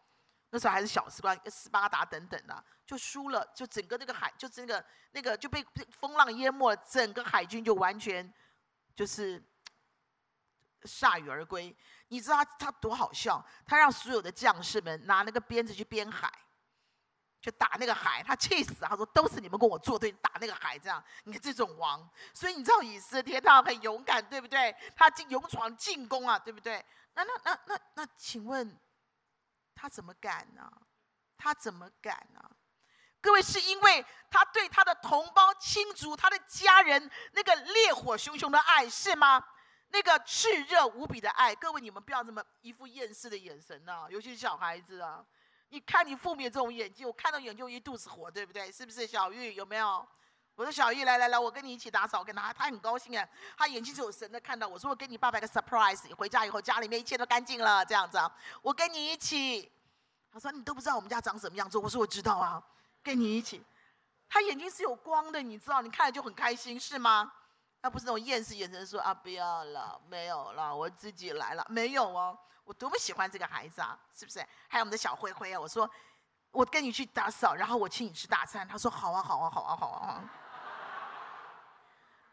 [0.51, 8.31] 那时候还是小士官斯巴达等等的，就输了，就整个那个海，就是那个那个就被风浪淹没了，整个海军就完全
[8.95, 9.43] 就是。
[10.83, 11.77] 铩羽而归。
[12.07, 13.45] 你知道他他多好笑？
[13.67, 16.27] 他让所有的将士们拿那个鞭子去鞭海，
[17.39, 18.23] 去打那个海。
[18.23, 21.03] 他气死，他说都是你们跟我作对，打那个海这样。
[21.25, 24.75] 你看这种王，所以你知道以斯帖他很勇敢，对不对？
[24.95, 26.83] 他进勇闯进攻啊，对不对？
[27.13, 28.75] 那那那那那，请问
[29.75, 30.71] 他怎么敢呢？
[31.37, 32.39] 他怎么敢呢？
[33.19, 39.43] 各位，是因为他对他的同胞、亲族、他的家人那个烈火熊熊的爱，是吗？
[39.89, 41.53] 那个炽热无比的爱。
[41.53, 45.25] 各位，你们不要这么一副厌世的眼神呐、尤其是小孩子啊。
[45.69, 48.71] 你看你父母这种眼睛，我看到眼睛一肚子火，对不对？
[48.71, 49.05] 是不是？
[49.05, 50.07] 小玉有没有？
[50.55, 59.71] 我说小玉，来来来，我跟你一起打扫，我跟他，他很高兴啊，他眼睛是有神的，看到我说我给你爸爸一个 surprise，回家以后家里面一切都干净了，这样子啊，我跟你一起。
[60.33, 62.63] 他说：“你都不知道我们家长什么样子。”我说：“我知道啊，
[63.03, 63.61] 跟你一起。”
[64.29, 65.81] 他眼睛是有光的，你知道？
[65.81, 67.29] 你看了就很开心，是吗？
[67.81, 74.39] 他不是那种厌世眼神，说：“啊，不要了，没有了，我自己来了。”没有哦，我多么喜欢这个孩子啊，是不是？
[74.69, 75.89] 还有我们的小灰灰啊，我说
[76.51, 80.23] ：“我跟你去打扫，然后我请你吃大餐。”他说：“好啊，好啊，好啊，好啊。”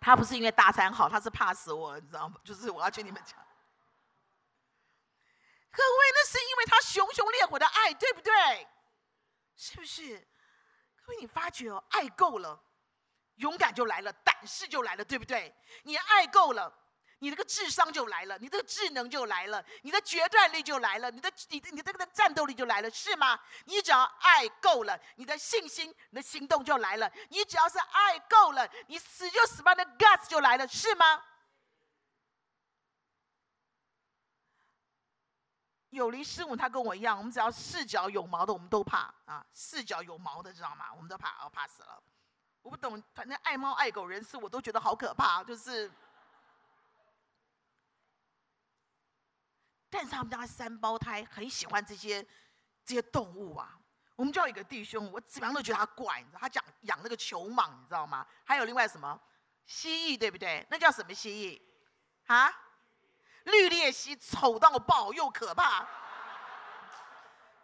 [0.00, 2.40] 他不是因为大餐好，他是怕死我，你知道吗？
[2.44, 3.36] 就是我要去你们讲。
[5.70, 8.66] 各位，那是因为他熊熊烈火的爱，对不对？
[9.56, 10.18] 是不是？
[11.04, 12.60] 各位，你发觉哦，爱够了，
[13.36, 15.54] 勇敢就来了，胆识就来了，对不对？
[15.82, 16.72] 你爱够了，
[17.20, 23.38] 你那个智商就来了，你这个智能就来了，你的决断力就来了，你的你的你这个的战斗力就来了，是吗？
[23.64, 27.10] 你只要爱够了，你的信心、你的行动就来了。
[27.30, 31.24] 你只要是爱够了，你死就死吧，那 guts 就来了，是吗？
[35.90, 39.44] 有灵师母，他跟我一样，我们只要四脚有毛的，我们都怕啊！
[39.54, 40.92] 四脚有毛的，知道吗？
[40.94, 42.02] 我们都怕，哦，怕死了。
[42.60, 45.42] 我不懂，反正爱猫爱狗人士，我都觉得好可怕。
[45.42, 45.90] 就是，
[49.90, 52.22] 但是他们家三胞胎很喜欢这些
[52.84, 53.76] 这些动物啊。
[54.16, 56.40] 我们就有一个弟兄，我怎么样都觉得他怪，你知道？
[56.40, 58.26] 他讲养那个球蟒，你知道吗？
[58.44, 59.18] 还有另外什么
[59.64, 60.66] 蜥蜴，对不对？
[60.70, 61.62] 那叫什么蜥蜴？
[62.26, 62.52] 啊？
[63.44, 65.86] 绿鬣蜥丑到爆，又可怕。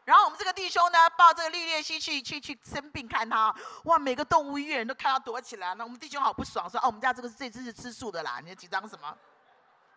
[0.05, 5.75] 然后我们这个弟兄呢，抱这个绿鬣蜥去去去生病看他，哇，每个动物医院都看他躲起来。
[5.75, 9.19] 那我们弟兄好不爽，说：“哦，我们家这个这只是吃素的啦，你紧张什么？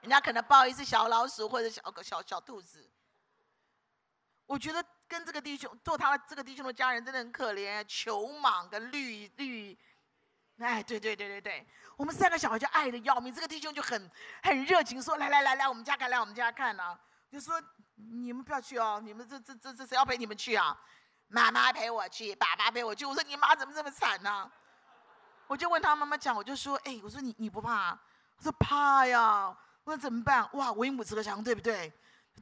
[0.01, 2.89] 人家可能抱一只小老鼠或者小狗、小小兔子。”
[4.47, 9.77] 我觉得跟这个弟兄做他这个弟兄的家人真的很可怜，球蟒跟绿绿。
[10.59, 14.09] 哎，对对对对对，我们三个小孩就爱得要命，这个弟兄就很
[14.41, 17.61] 很热情，说来来来来，我们家看来我们家看啊，就说
[17.95, 20.75] 你们不要去哦，你们这这这这谁要陪你们去啊？
[21.27, 23.05] 妈妈陪我去，爸爸陪我去。
[23.05, 24.49] 我说你妈怎么这么惨呢、
[25.45, 27.91] 我就问他妈妈讲，我就说哎，我说你你不怕？
[28.37, 29.55] 他说怕呀。
[29.87, 30.45] 我怎么办？
[30.51, 31.89] 哇，为母则强，对不对？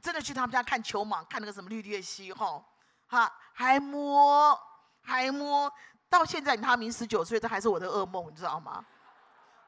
[0.02, 2.60] 真的去他们家看球蟒，看那个什么绿鬣蜥哈，
[3.06, 4.60] 哈还摸
[5.00, 5.72] 还摸。
[6.08, 8.84] 到现在，他明十九岁，这还是我的噩梦，你知道吗？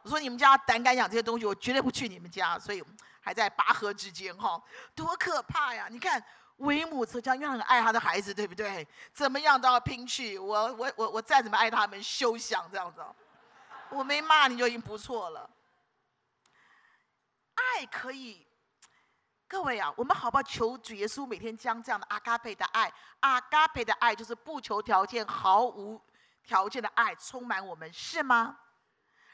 [0.02, 2.82] 我说你们家胆敢养这些东西，我绝对不去你们家，所以
[3.20, 4.60] 还在拔河之间，哈，
[4.96, 5.86] 多可怕呀！
[5.88, 6.20] 你看，
[6.56, 8.84] 为母则强，因为很爱他的孩子，对不对？
[9.14, 10.36] 怎么样都要拼去。
[10.36, 13.00] 我我我我再怎么爱他们，休想这样子。
[13.90, 15.48] 我没骂你就已经不错了。
[17.76, 18.46] 爱可以，
[19.46, 26.00] 各位啊，我们好不好求主耶稣每天将这样的阿嘎培的爱，阿嘎培的爱就是不求条件，毫无。
[26.44, 28.58] 条件的爱充满我们，是吗？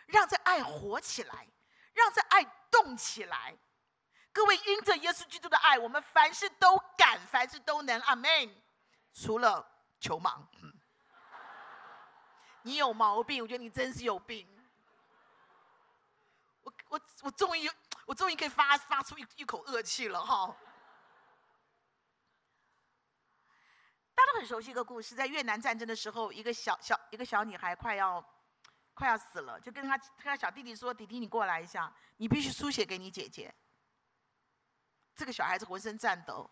[0.07, 1.47] 让这爱活起来，
[1.92, 3.57] 让这爱动起来。
[4.33, 8.01] 各位，因着耶稣基督的爱，我们凡事都敢，凡事都能。
[8.01, 8.29] 阿门。
[9.12, 9.64] 除了
[10.01, 10.73] 球盲，嗯，
[12.62, 14.49] 你有毛病，我觉得你真是有病。
[16.62, 17.73] 我我我终于有
[18.06, 20.56] 我终于可以发发出一一口恶气了哈。
[24.14, 28.24] 大家都很熟悉一个故事，在越南战争的时候，一个小小一个小女孩快要
[28.94, 33.52] 快要死了，就跟她她小弟弟说：“弟弟，你过来一下，你必须输血给你姐姐。”
[35.16, 36.48] 这个小孩子浑身颤抖，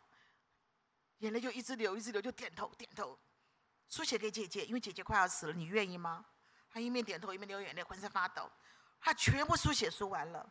[1.18, 3.18] 眼泪就一直流，一直流，就点头点头，
[3.88, 6.24] 输血给姐姐，因为姐姐快要死了，你愿意吗？
[6.68, 8.50] 他一面点头一面流眼泪，浑身发抖。
[9.00, 10.48] 他全部输血输完了，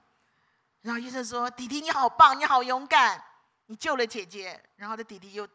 [0.82, 3.24] 然后医生说：“弟弟你好棒，你好勇敢，
[3.68, 5.48] 你救了姐姐。”然后他弟弟又。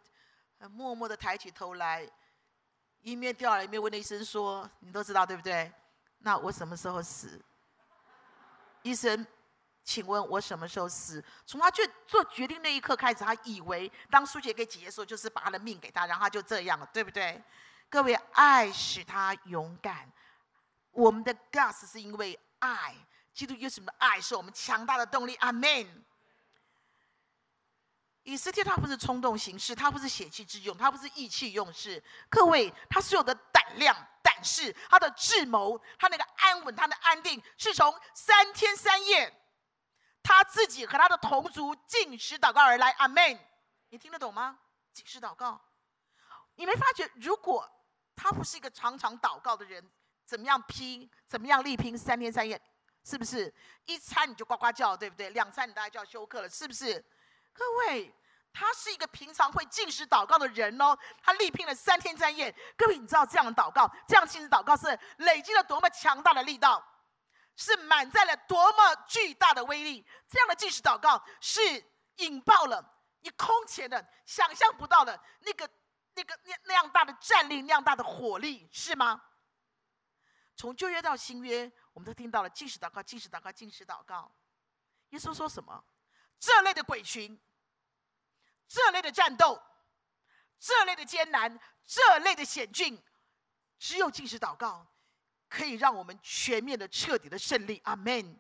[0.71, 2.11] 默默地抬起头来，
[3.03, 5.71] 一面掉了，一面问了医生说：“你都知道对不对？
[6.21, 7.39] 那我什么时候死？”
[8.81, 9.25] 医生，
[9.85, 11.23] 请问我什么时候死？
[11.45, 17.41] 从他去做决定那一刻开始，他以为当输血给姐姐的时候，就是把他的命给他，然后他就这样了，对不对？
[17.91, 20.11] 各位，爱使他勇敢。
[20.91, 22.95] 我们的 gas 是因为爱，
[23.37, 25.37] 基督耶稣的爱是我们强大的动力。
[25.37, 26.05] 阿门。
[28.23, 32.03] 以斯帖他不是冲动行事，他不是血气之勇，他不是意气用事。
[32.31, 39.33] 各位，他所有的胆量、胆识，他的智谋，他那个安稳，他的安定，是从三天三夜，
[40.23, 42.91] 他自己和他的同族禁食祷告而来。
[42.93, 43.39] 阿门。
[43.91, 44.59] 你听得懂吗？
[44.93, 45.61] 禁食祷告，
[46.55, 47.71] 你没发觉，如果
[48.17, 49.89] 他不是一个常常祷告的人，
[50.25, 51.09] 怎么样拼？
[51.29, 52.61] 怎么样力拼三天三夜？
[53.07, 53.55] 是不是
[53.85, 55.31] 一餐你就呱呱叫，对不对？
[55.31, 57.01] 两餐你大概就要休克了，是不是？
[57.53, 58.13] 各位，
[58.53, 62.53] 他是一个平常会进食祷告的人哦，他力拼了三天三夜。
[62.77, 66.85] 各位，你知道这样的祷告，这样进食祷告是累积了多么强大的力道，
[67.55, 70.05] 是满载了多么巨大的威力。
[70.29, 71.61] 这样的进食祷告是
[72.17, 72.85] 引爆了
[73.21, 75.71] 你空前的、想象不到的那个、
[76.15, 79.23] 那个、那那样大的战力、那样大的火力，是吗？
[80.57, 81.71] 从旧约到新约。
[81.97, 84.31] 我们都听到了禁食祷告，禁食祷告，禁食祷告。
[85.09, 85.83] 耶稣说什么？
[86.39, 87.41] 这类的鬼群，
[88.69, 89.59] 这类的战斗，
[90.59, 93.03] 这类的艰难，这类的险峻，
[93.79, 94.87] 只有禁食祷告
[95.49, 97.81] 可以让我们全面的、彻底的胜利。
[97.85, 98.39] 阿门！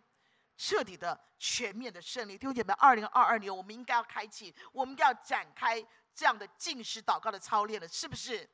[0.59, 2.37] 彻底的、全面的胜利。
[2.37, 5.83] 弟兄姐妹，二零二二年我们应该要开启，我们要展开
[6.15, 8.47] 这样的禁食祷告的操练了，是不是？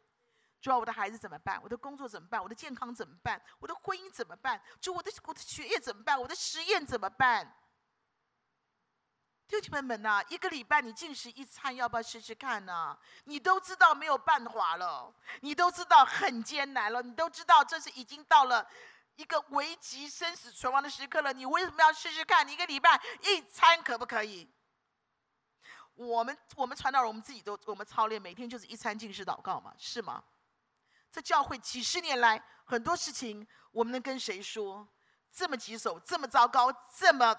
[0.62, 1.60] 主要我的孩子怎么办？
[1.60, 2.40] 我的工作怎么办？
[2.40, 3.42] 我的健康怎么办？
[3.58, 4.62] 我的婚姻怎么办？
[4.80, 6.18] 主，我的我的学业怎么办？
[6.18, 7.58] 我的实验怎么办？
[9.48, 12.96] 弟兄姐妹们呐，一个礼拜你禁食一餐，要不要试试看呢？
[13.24, 18.64] 你都知道没有办法了，你都知道很艰难了，你都知道这是已经到了
[19.16, 21.32] 一个危急生死存亡的时刻了。
[21.32, 22.46] 你为什么要试试看？
[22.46, 24.48] 你一个礼拜一餐可不可以？
[25.94, 30.22] 我们我们传道人，我们自己都我们操练，每天就是一餐禁食祷告嘛，是吗？
[31.12, 34.88] 这教会几十年来，很多事情我们能跟谁说？
[35.30, 37.34] 这么棘手，这么糟糕，这么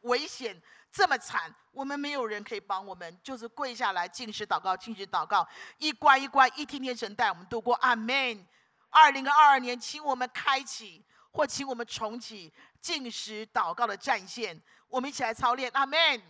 [0.00, 0.60] 危险，
[0.90, 5.46] 这么惨，我们没有人可以帮我们，就是跪下来，禁食祷告，禁食祷告，
[5.78, 7.74] 一关一关，一天天神带我们度过。
[7.76, 8.46] 阿门。
[8.90, 15.70] 二零二二年，请我们开启或请我们重启禁食祷告的战线，我们一起来操练。
[15.72, 16.22] 阿门。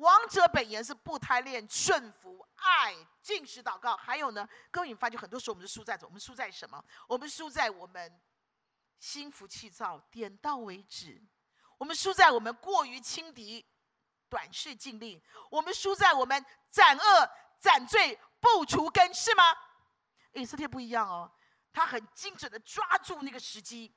[0.00, 6.08] 王者本言是不贪恋顺服爱进食祷告，还有呢，各位你发觉很多时候我们是输在什么？
[6.08, 6.84] 我们输在什么？
[7.06, 8.20] 我们输在我们
[8.98, 11.20] 心浮气躁、点到为止；
[11.76, 13.66] 我们输在我们过于轻敌、
[14.30, 19.42] 短视尽力；我们输在我们斩恶斩罪不除根，是吗？
[20.32, 21.30] 以色列不一样哦，
[21.74, 23.94] 他很精准的抓住那个时机。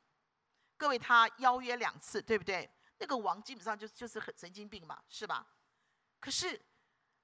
[0.75, 2.69] 各位，他邀约两次，对不对？
[2.97, 5.47] 那个王基本上就就是很神经病嘛，是吧？
[6.23, 6.47] 可是，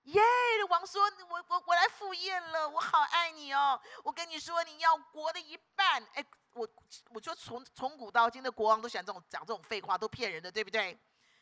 [0.04, 0.22] 耶！
[0.68, 3.80] 王说：“我我我来赴宴了，我好爱你哦。
[4.04, 6.04] 我跟你说，你要国的一半。
[6.16, 6.68] 哎，我
[7.12, 11.00] 我说从从古到今的国王都喜欢这种讲这种废话，都骗人的，对不对？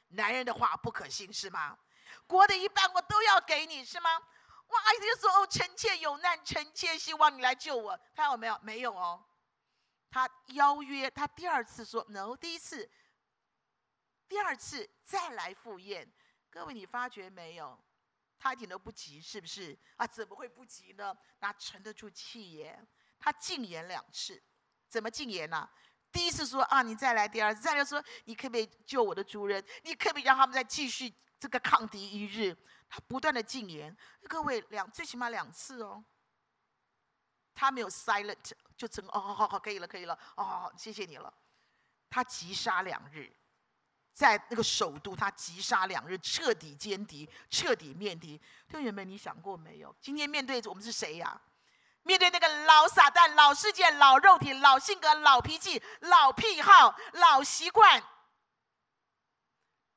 [0.09, 1.75] 男人的话不可信是吗？
[2.27, 4.17] 国的一半我都要给你是吗？
[4.67, 4.79] 哇！
[4.83, 7.99] 他就说哦，臣妾有难，臣妾希望你来救我。
[8.15, 8.59] 看到没有？
[8.61, 9.25] 没有哦。
[10.11, 12.87] 他邀约他第二次说 no，第一次，
[14.29, 16.07] 第二次再来赴宴。”
[16.57, 17.79] 各位，你发觉没有？
[18.39, 19.77] 他一点都不急，是不是？
[19.95, 21.15] 啊，怎么会不急呢？
[21.39, 22.83] 那沉得住气耶？
[23.19, 24.41] 他禁言两次，
[24.89, 25.73] 怎么禁言呢、啊？
[26.11, 29.63] 第一次说啊，你再来；第二次再来说，你可不可以救我的主人？
[29.83, 32.57] 你可不可以让他们再继续这个抗敌一日？
[32.89, 33.95] 他不断的禁言。
[34.27, 36.03] 各位，两最起码两次哦。
[37.53, 41.31] 他没有 silent，就成哦，好好好，可以了，可以了，哦，谢谢你了。
[42.09, 43.31] 他急杀两日。
[44.17, 48.41] 在那个首都，他急杀两日，彻底歼敌，彻底灭敌。
[48.67, 49.95] 同学们，你想过没有？
[50.01, 51.39] 今天面对我们是谁呀？
[52.01, 58.01] 面对那个老撒旦、老世界、老肉体、老性格、老脾气、老癖好、老习惯，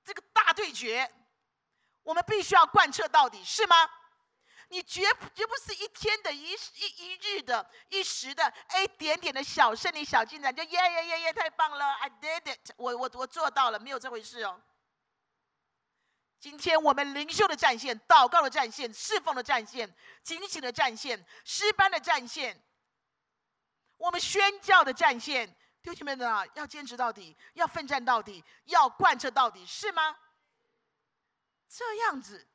[0.04, 1.10] 这个大对决，
[2.02, 3.90] 我们必须要贯彻到底，是吗？
[4.70, 5.02] 你绝
[5.34, 14.62] 绝不是一天的一一一日的一时的一点点的小胜利、小进展，就耶耶耶耶，太棒了！I did it，我我我做到了，没有这回事哦。
[16.38, 19.92] 今天我们灵修的战线、祷告的战线、侍奉的战线、
[20.22, 22.62] 警醒的战线、诗班的战线，
[23.96, 25.52] 我们宣教的战线，
[25.82, 30.16] 弟兄们啊，要坚持到底，要奋战到底，要贯彻到底，是吗？
[31.68, 32.46] 这样子。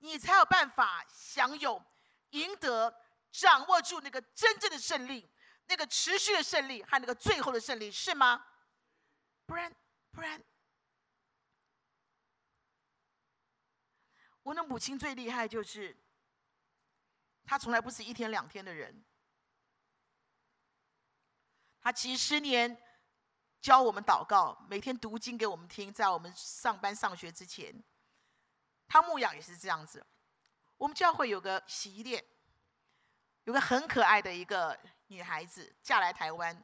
[0.00, 1.82] 你才有办法享有、
[2.30, 2.94] 赢得、
[3.30, 5.30] 掌握住那个真正的胜利，
[5.66, 8.44] 那个持续的胜利和那个最后的胜利，是吗？
[9.46, 9.74] 不然，
[10.10, 10.42] 不然，
[14.42, 15.96] 我的母亲最厉害就是，
[17.44, 19.04] 她从来不是一天两天的人，
[21.80, 22.80] 她几十年
[23.60, 27.84] 教我们祷告，每天读经给我们听，在我们上班上学之前。
[28.90, 30.04] 他牧养也是这样子。
[30.76, 32.24] 我们教会有个洗衣店，
[33.44, 34.76] 有个很可爱的一个
[35.06, 36.60] 女孩子嫁来台湾，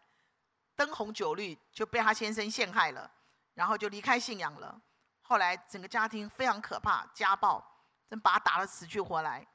[0.74, 3.08] 灯红酒绿就被她先生陷害了，
[3.54, 4.82] 然后就离开信仰了。
[5.22, 7.64] 后来整个家庭非常可怕，家暴，
[8.10, 9.46] 真把她打得死去活来。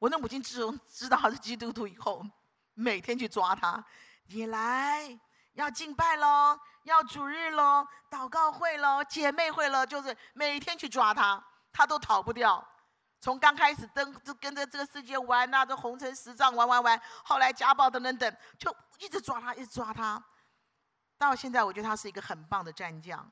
[0.00, 2.26] 我的母亲自从知道她是基督徒以后，
[2.74, 3.84] 每天去抓她，
[4.26, 5.16] 你来
[5.52, 12.66] 要敬拜喽，要主日喽，祷告会喽，姐妹会喽，就是每天去抓她，他都逃不掉。
[13.20, 20.22] 从刚开始跟就跟着这个世界玩呐、啊，这红尘十丈玩玩玩，后来家暴等等等，就一直抓他，一直抓他。
[21.16, 23.30] 到现在，我觉得他是一个很棒的战将，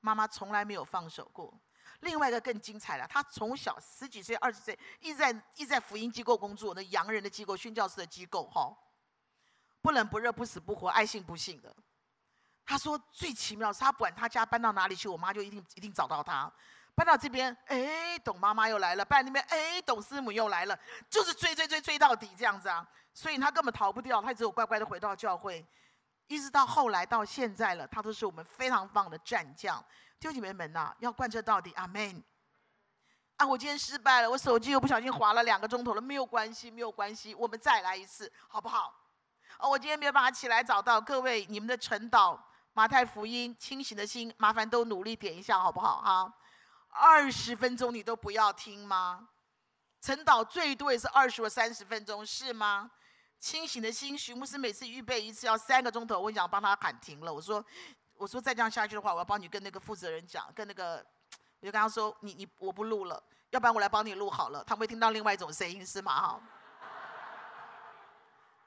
[0.00, 1.52] 妈妈从来没有放手过。
[2.00, 8.74] 另外一个更精彩了，他从小十几岁、二十岁，一直在一直在福音机构工作，那洋人的机构、宣教士的机构，哈，
[9.82, 11.76] 不冷不热、不死不活、爱信不信的。
[12.64, 16.50] 他说最奇妙是，他不管他家搬到哪里去，我妈就一定一定找到他。
[16.98, 20.76] 搬到这边，哎，董妈妈又来了；搬那边，哎，董师母又来了，
[21.08, 22.84] 就是追追追追到底这样子啊！
[23.14, 25.64] 所以他根本逃不掉，他只有乖乖的回到教会，
[26.26, 29.78] 一直到后来到现在了，他都是我们非常棒的战将。
[30.18, 32.20] 弟兄姐妹们呐，要贯彻到底，阿门。
[33.36, 38.92] 啊，我今天失败了，我手机又不小心滑了两个钟头了，没有关系，没有关系，我们再来一次，好不好？
[39.60, 42.36] 哦，我今天没有办法起来找到各位，你们的晨祷
[42.72, 46.02] 马太福音清醒的心，麻烦都努力点一下，好不好？
[46.02, 46.34] 哈。
[46.88, 49.28] 二十分钟你都不要听吗？
[50.00, 52.90] 晨祷最多也是二十或三十分钟，是吗？
[53.40, 57.32] 清醒的心，徐牧师每次预备一次要三个钟头，我想帮他喊停了。
[57.32, 57.64] 我说，
[58.14, 61.04] 我说再这样下去的话，我要帮你跟那个负责人讲，跟那个，
[61.60, 66.20] 我就跟他说，你你我不录了，要不然我来帮你录好了，他会听到另外一种声音，是吗？
[66.20, 66.40] 哈，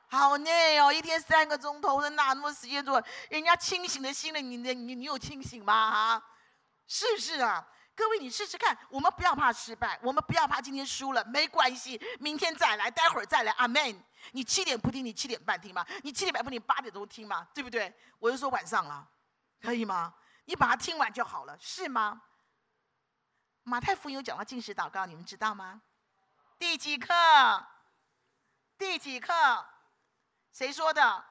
[0.09, 3.01] 好累哦，一天三个钟头，我哪那么多时间做？
[3.30, 5.91] 人家清醒的心了，你你你你有清醒吗？
[5.91, 6.24] 哈，
[6.88, 7.65] 是不是啊？
[7.96, 14.04] 各位，你试试看，我们不要怕失败，我们不要怕今天输了，没关系，明天再来，待会儿再来，阿门。
[14.32, 15.86] 你七点不听，你七点半听吗？
[16.04, 17.48] 你七点半不听，八点钟听吗？
[17.54, 17.94] 对不对？
[18.20, 19.08] 我就说晚上了，
[19.62, 20.14] 可以吗？
[20.46, 22.22] 你把它听完就好了，是吗？
[23.64, 25.82] 马太福音有讲到进食祷告，你们知道吗？
[26.58, 27.14] 第几课？
[28.78, 29.34] 第几课？
[30.52, 31.24] 谁说的？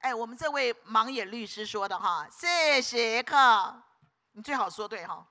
[0.00, 3.82] 哎，我们这位盲眼律师说的哈，谢谢课，
[4.32, 5.26] 你最好说对哈。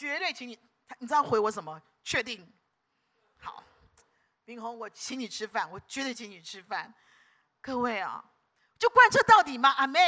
[0.00, 0.58] 绝对请你，
[0.98, 1.78] 你知道回我什么？
[2.02, 2.50] 确定。
[3.38, 3.62] 好，
[4.46, 6.94] 炳宏，我请你吃饭，我绝对请你吃饭。
[7.60, 8.24] 各位啊，
[8.78, 9.68] 就贯彻到底吗？
[9.76, 10.00] 阿门。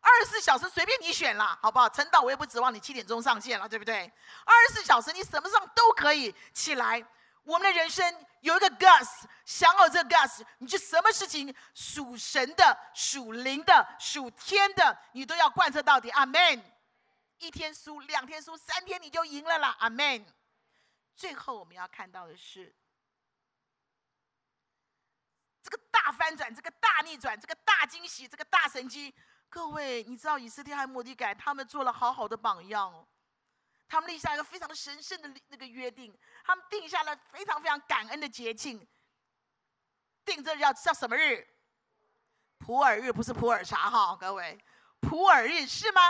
[0.00, 1.86] 二十四小时随便你选啦，好不好？
[1.90, 4.10] 陈导我也不指望你七点钟上线了，对不对？
[4.46, 7.06] 二十四小时你什么时候都可以起来。
[7.42, 16.08] 我们的人生有一个 gas，想好这个 gas，你就什么事情属神的、属灵的、属天的，你都要贯彻到底。
[16.08, 16.72] 阿门。
[17.38, 20.26] 一天输，两天输，三天你就赢了啦，阿门。
[21.14, 22.74] 最后我们要看到的是
[25.62, 29.14] 这个大翻转，这个大逆转，这个大惊喜，这个大神迹。
[29.48, 33.06] 各位，你知道以斯帖和末底改他们做了好好的榜样哦，
[33.88, 38.86] 他们立下一个非常神圣的那个约定，他们定下了非常非常感恩的节庆。
[40.24, 41.46] 定这叫叫什么日？
[42.58, 44.58] 普洱日，不是普洱茶哈，各位，
[45.00, 46.00] 普洱日是吗？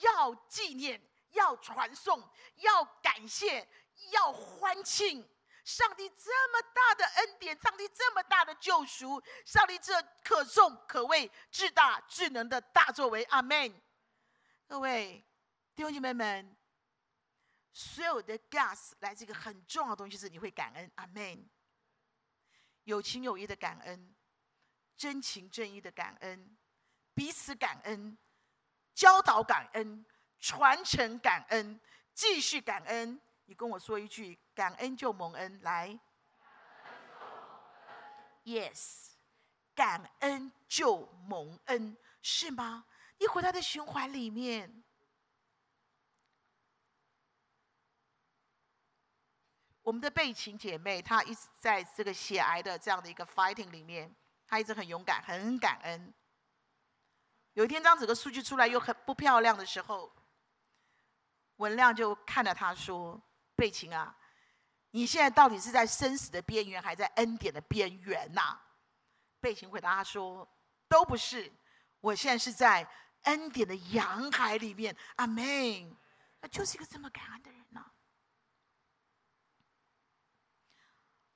[0.00, 2.22] 要纪念，要传颂，
[2.56, 3.66] 要感谢，
[4.10, 5.28] 要欢庆。
[5.62, 13.22] 上帝这么大的恩典，上帝这么大的救赎，上帝这可颂可畏、至大至能的大作为。
[13.24, 13.80] 阿门。
[14.66, 15.24] 各位
[15.74, 16.56] 弟兄姐妹们，
[17.72, 20.90] 所有的 gas 来自一个很重要的东西，是你会感恩。
[20.94, 21.48] 阿门。
[22.84, 24.16] 有情有义的感恩，
[24.96, 26.56] 真情真意的感恩，
[27.14, 28.16] 彼此感恩。
[29.00, 30.04] 教导感恩，
[30.40, 31.80] 传承感恩，
[32.12, 33.18] 继续感恩。
[33.46, 35.58] 你跟我说一句：感恩就蒙恩。
[35.62, 35.98] 来
[38.44, 39.12] ，Yes，
[39.74, 42.84] 感恩就蒙恩，是吗？
[43.16, 44.84] 你回到的循环里面，
[49.80, 54.14] 我们的贝琴姐妹，她一直在这个血癌的这样的一个 fighting 里面，
[54.46, 56.12] 她一直很勇敢，很感恩。
[57.54, 60.12] 有一天，当整个数据出来又很不漂亮的时候，
[61.56, 63.20] 文亮就看着他说
[63.56, 64.16] ：“贝琴啊，
[64.90, 68.60] 你现在到底是在生死的边缘，还在恩典的边缘呐？”
[69.40, 70.48] 贝琴回答他说
[70.88, 71.52] ：“都不是，
[72.00, 72.88] 我现在是在
[73.22, 75.96] 恩典的洋海里面。”阿门。
[76.42, 77.84] 他就是一个这么感恩的人呐。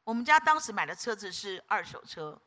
[0.02, 2.40] 我们家当时买的车子是二手车，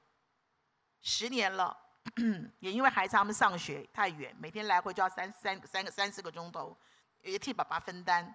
[1.01, 1.86] 十年了。
[2.59, 6.75] 也因为孩子他们上学太远，每天来回就要三三三个三四个钟头，
[7.21, 8.33] 也替爸爸分担。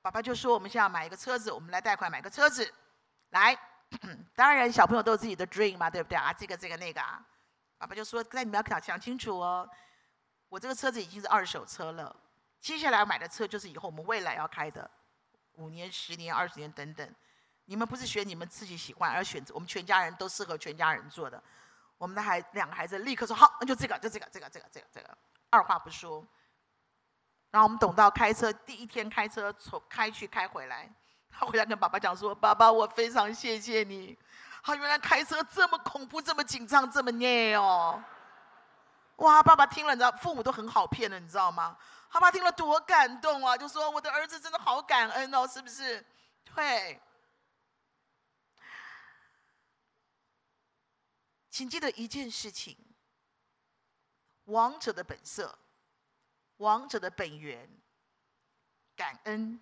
[0.00, 2.72] 爸爸就说：“我们现在要买一个车子，我们来贷款买个车子。”
[3.30, 3.58] 来，
[4.34, 6.32] 当然小朋友都有自己的 dream 嘛，对不对啊？
[6.32, 7.24] 这个这个那个啊，
[7.76, 9.68] 爸爸就说：“那你们要想想清楚哦，
[10.48, 12.14] 我这个车子已经是二手车了，
[12.60, 14.90] 接下来买的车就是以后我们未来要开的，
[15.54, 17.14] 五年、十年、二十年等等。
[17.66, 21.42] 你们不是选你们自己喜欢，而选择我们全家人都适合全家人坐的。
[21.98, 25.18] 我们的孩两个孩子立刻说好，那就这个，就这个，这个，这个，这个，这个，
[25.50, 26.26] 二话不说。”
[27.50, 30.88] 然后我们等到开车第一天开车从开去开回来，
[31.30, 34.18] 他回来跟爸爸讲说：“爸爸，我非常谢谢你。
[34.62, 38.02] 他原来开车这么恐怖，这么紧张，这么孽哦。”
[39.16, 41.76] 哇，爸爸听了，你知道，父母都很好骗的，你知道吗？
[42.12, 46.04] 爸爸听了多感动啊，就说：“我的儿子真的好感恩哦，是不是？”
[46.54, 47.00] 对。
[51.58, 52.78] 请记得一件事情：
[54.44, 55.58] 王者的本色。
[56.58, 57.68] 王者的本源，
[58.94, 59.60] 感恩，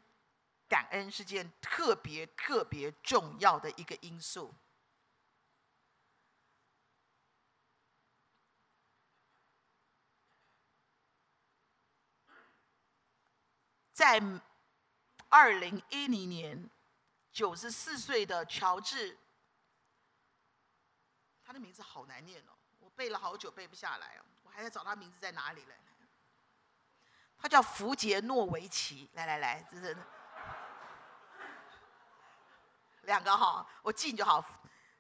[0.69, 4.55] 感恩是件特别特别重要的一个因素。
[13.95, 14.21] 在
[15.31, 16.71] 二零一零年，
[17.33, 19.19] 九十四岁的乔治，
[21.47, 25.79] 他的名字好难念哦，我背了好久背不下来哦，我还在找他名字在哪里嘞。
[27.39, 29.97] 他叫福杰诺维奇，来来来，这是
[33.03, 34.45] 两个哈，我记你就好。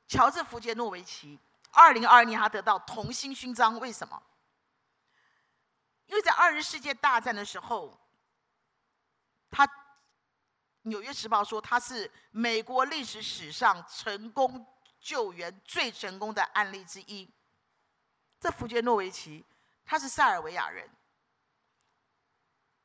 [0.07, 1.36] 乔治·福杰诺维奇，
[1.72, 4.22] 二零二二年他得到铜星勋章，为什么？
[6.07, 7.99] 因为在二次世界大战的时候，
[9.51, 9.66] 他
[10.82, 14.64] 《纽约时报》说他是美国历史史上成功
[15.07, 17.30] 救援最成功的案例之一。
[18.40, 19.46] 这福杰诺维奇，
[19.84, 20.90] 他是塞尔维亚人。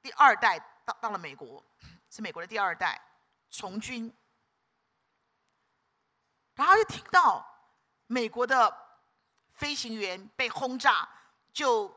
[0.04, 1.66] 第二代到到了美国，
[2.12, 3.02] 是美国的第二代
[3.50, 4.14] 从军，
[6.54, 7.44] 然后就听到
[8.06, 8.72] 美国的
[9.54, 11.10] 飞行员被轰炸，
[11.52, 11.92] 就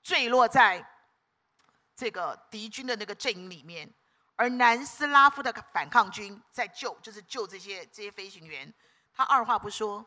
[0.00, 0.88] 坠落在
[1.96, 3.92] 这个敌军的那个阵营里面，
[4.36, 8.72] 而南斯拉夫的反抗军在救，就是救这些这些飞行员。
[9.16, 10.04] 他二话不说，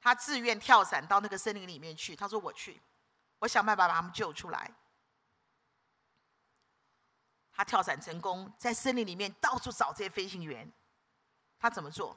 [0.00, 2.16] 他自愿跳伞到那个森林里面去。
[2.16, 2.80] 他说：“我去，
[3.40, 4.74] 我想办法把他们救出来。”
[7.52, 10.72] 他跳伞成功，在森林里面到处找这些飞行员。
[11.58, 12.16] 他怎么做？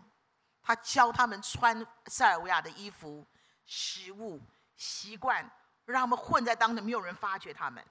[0.61, 3.27] 他教他们穿塞尔维亚的衣服、
[3.65, 4.41] 食物、
[4.77, 5.43] 习惯，
[5.83, 7.85] 让他们混在当中，没有人发觉他们。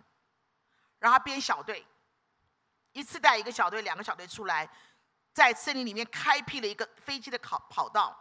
[0.98, 1.86] 然后编小队，
[2.92, 4.66] 一次带一个小队、两个小队出来，
[5.36, 8.18] 在森林里面开辟了一个飞机的跑跑道。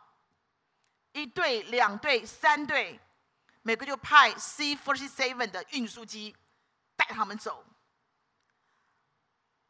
[1.13, 2.99] 一队、两队、三队，
[3.61, 6.35] 每个就派 C forty seven 的运输机
[6.97, 7.65] 带他们走。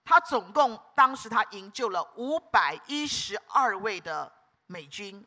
[0.04, 4.34] 他总共当时他营救了五百一十二位的
[4.66, 5.24] 美军，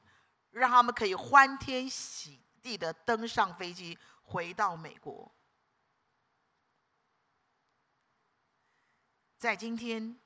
[0.51, 5.33] 让他们可以欢天喜地的登上飞机回到美国。
[9.39, 10.19] 在今天，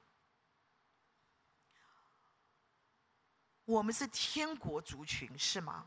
[3.72, 5.86] 我们是天国族群，是吗？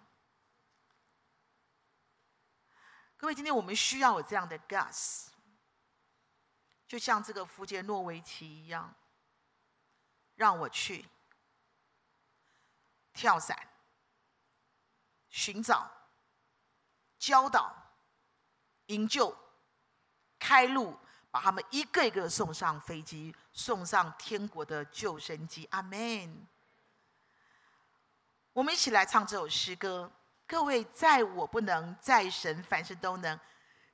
[3.15, 5.27] 各位，今天我们需要有这样的 gas。
[6.87, 8.91] 就像这个福杰诺维奇一样，
[10.33, 11.05] 让我去
[13.13, 13.55] 跳伞、
[15.29, 15.87] 寻找、
[17.19, 17.71] 教导、
[18.87, 19.37] 营救、
[20.39, 20.97] 开路，
[21.29, 25.65] 把他们一个一个送上飞机，送上天国的救生机。
[25.69, 26.47] 阿门。
[28.55, 30.09] 我们一起来唱这首诗歌。
[30.47, 33.37] 各位，在我不能，在神凡事都能。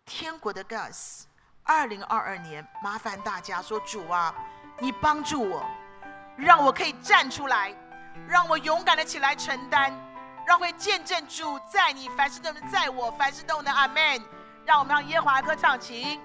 [0.05, 1.23] 天国的 gas。
[1.63, 4.31] 二零二二年，麻烦大家说：“主啊，
[4.77, 5.65] 你帮助我，
[6.37, 7.73] 让我可以站出来，
[8.27, 9.91] 让我勇敢的起来承担，
[10.45, 14.23] 让会见证主在你凡事都能，在我凡事都能。”阿门。
[14.63, 16.19] 让我们让耶华歌唱，起。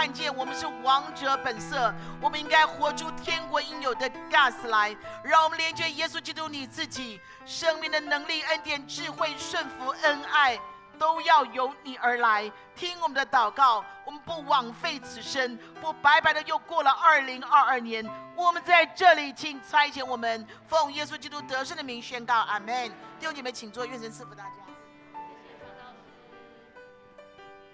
[0.00, 10.58] 看见我们是王者本色，我们应该活出天国应有的 gas 来，让我们连接耶稣基督你自己生命的能力、恩典、智慧、顺服、恩爱。
[10.98, 18.02] 都要由你而来，听我们的祷告，我们不枉费此生，不白白的又过了二零二二年。
[18.34, 22.88] 我们在这里，请差遣我们，奉耶稣基督得胜的名宣告，阿门。
[23.18, 24.59] 弟兄姐妹，请坐，愿神赐福大家。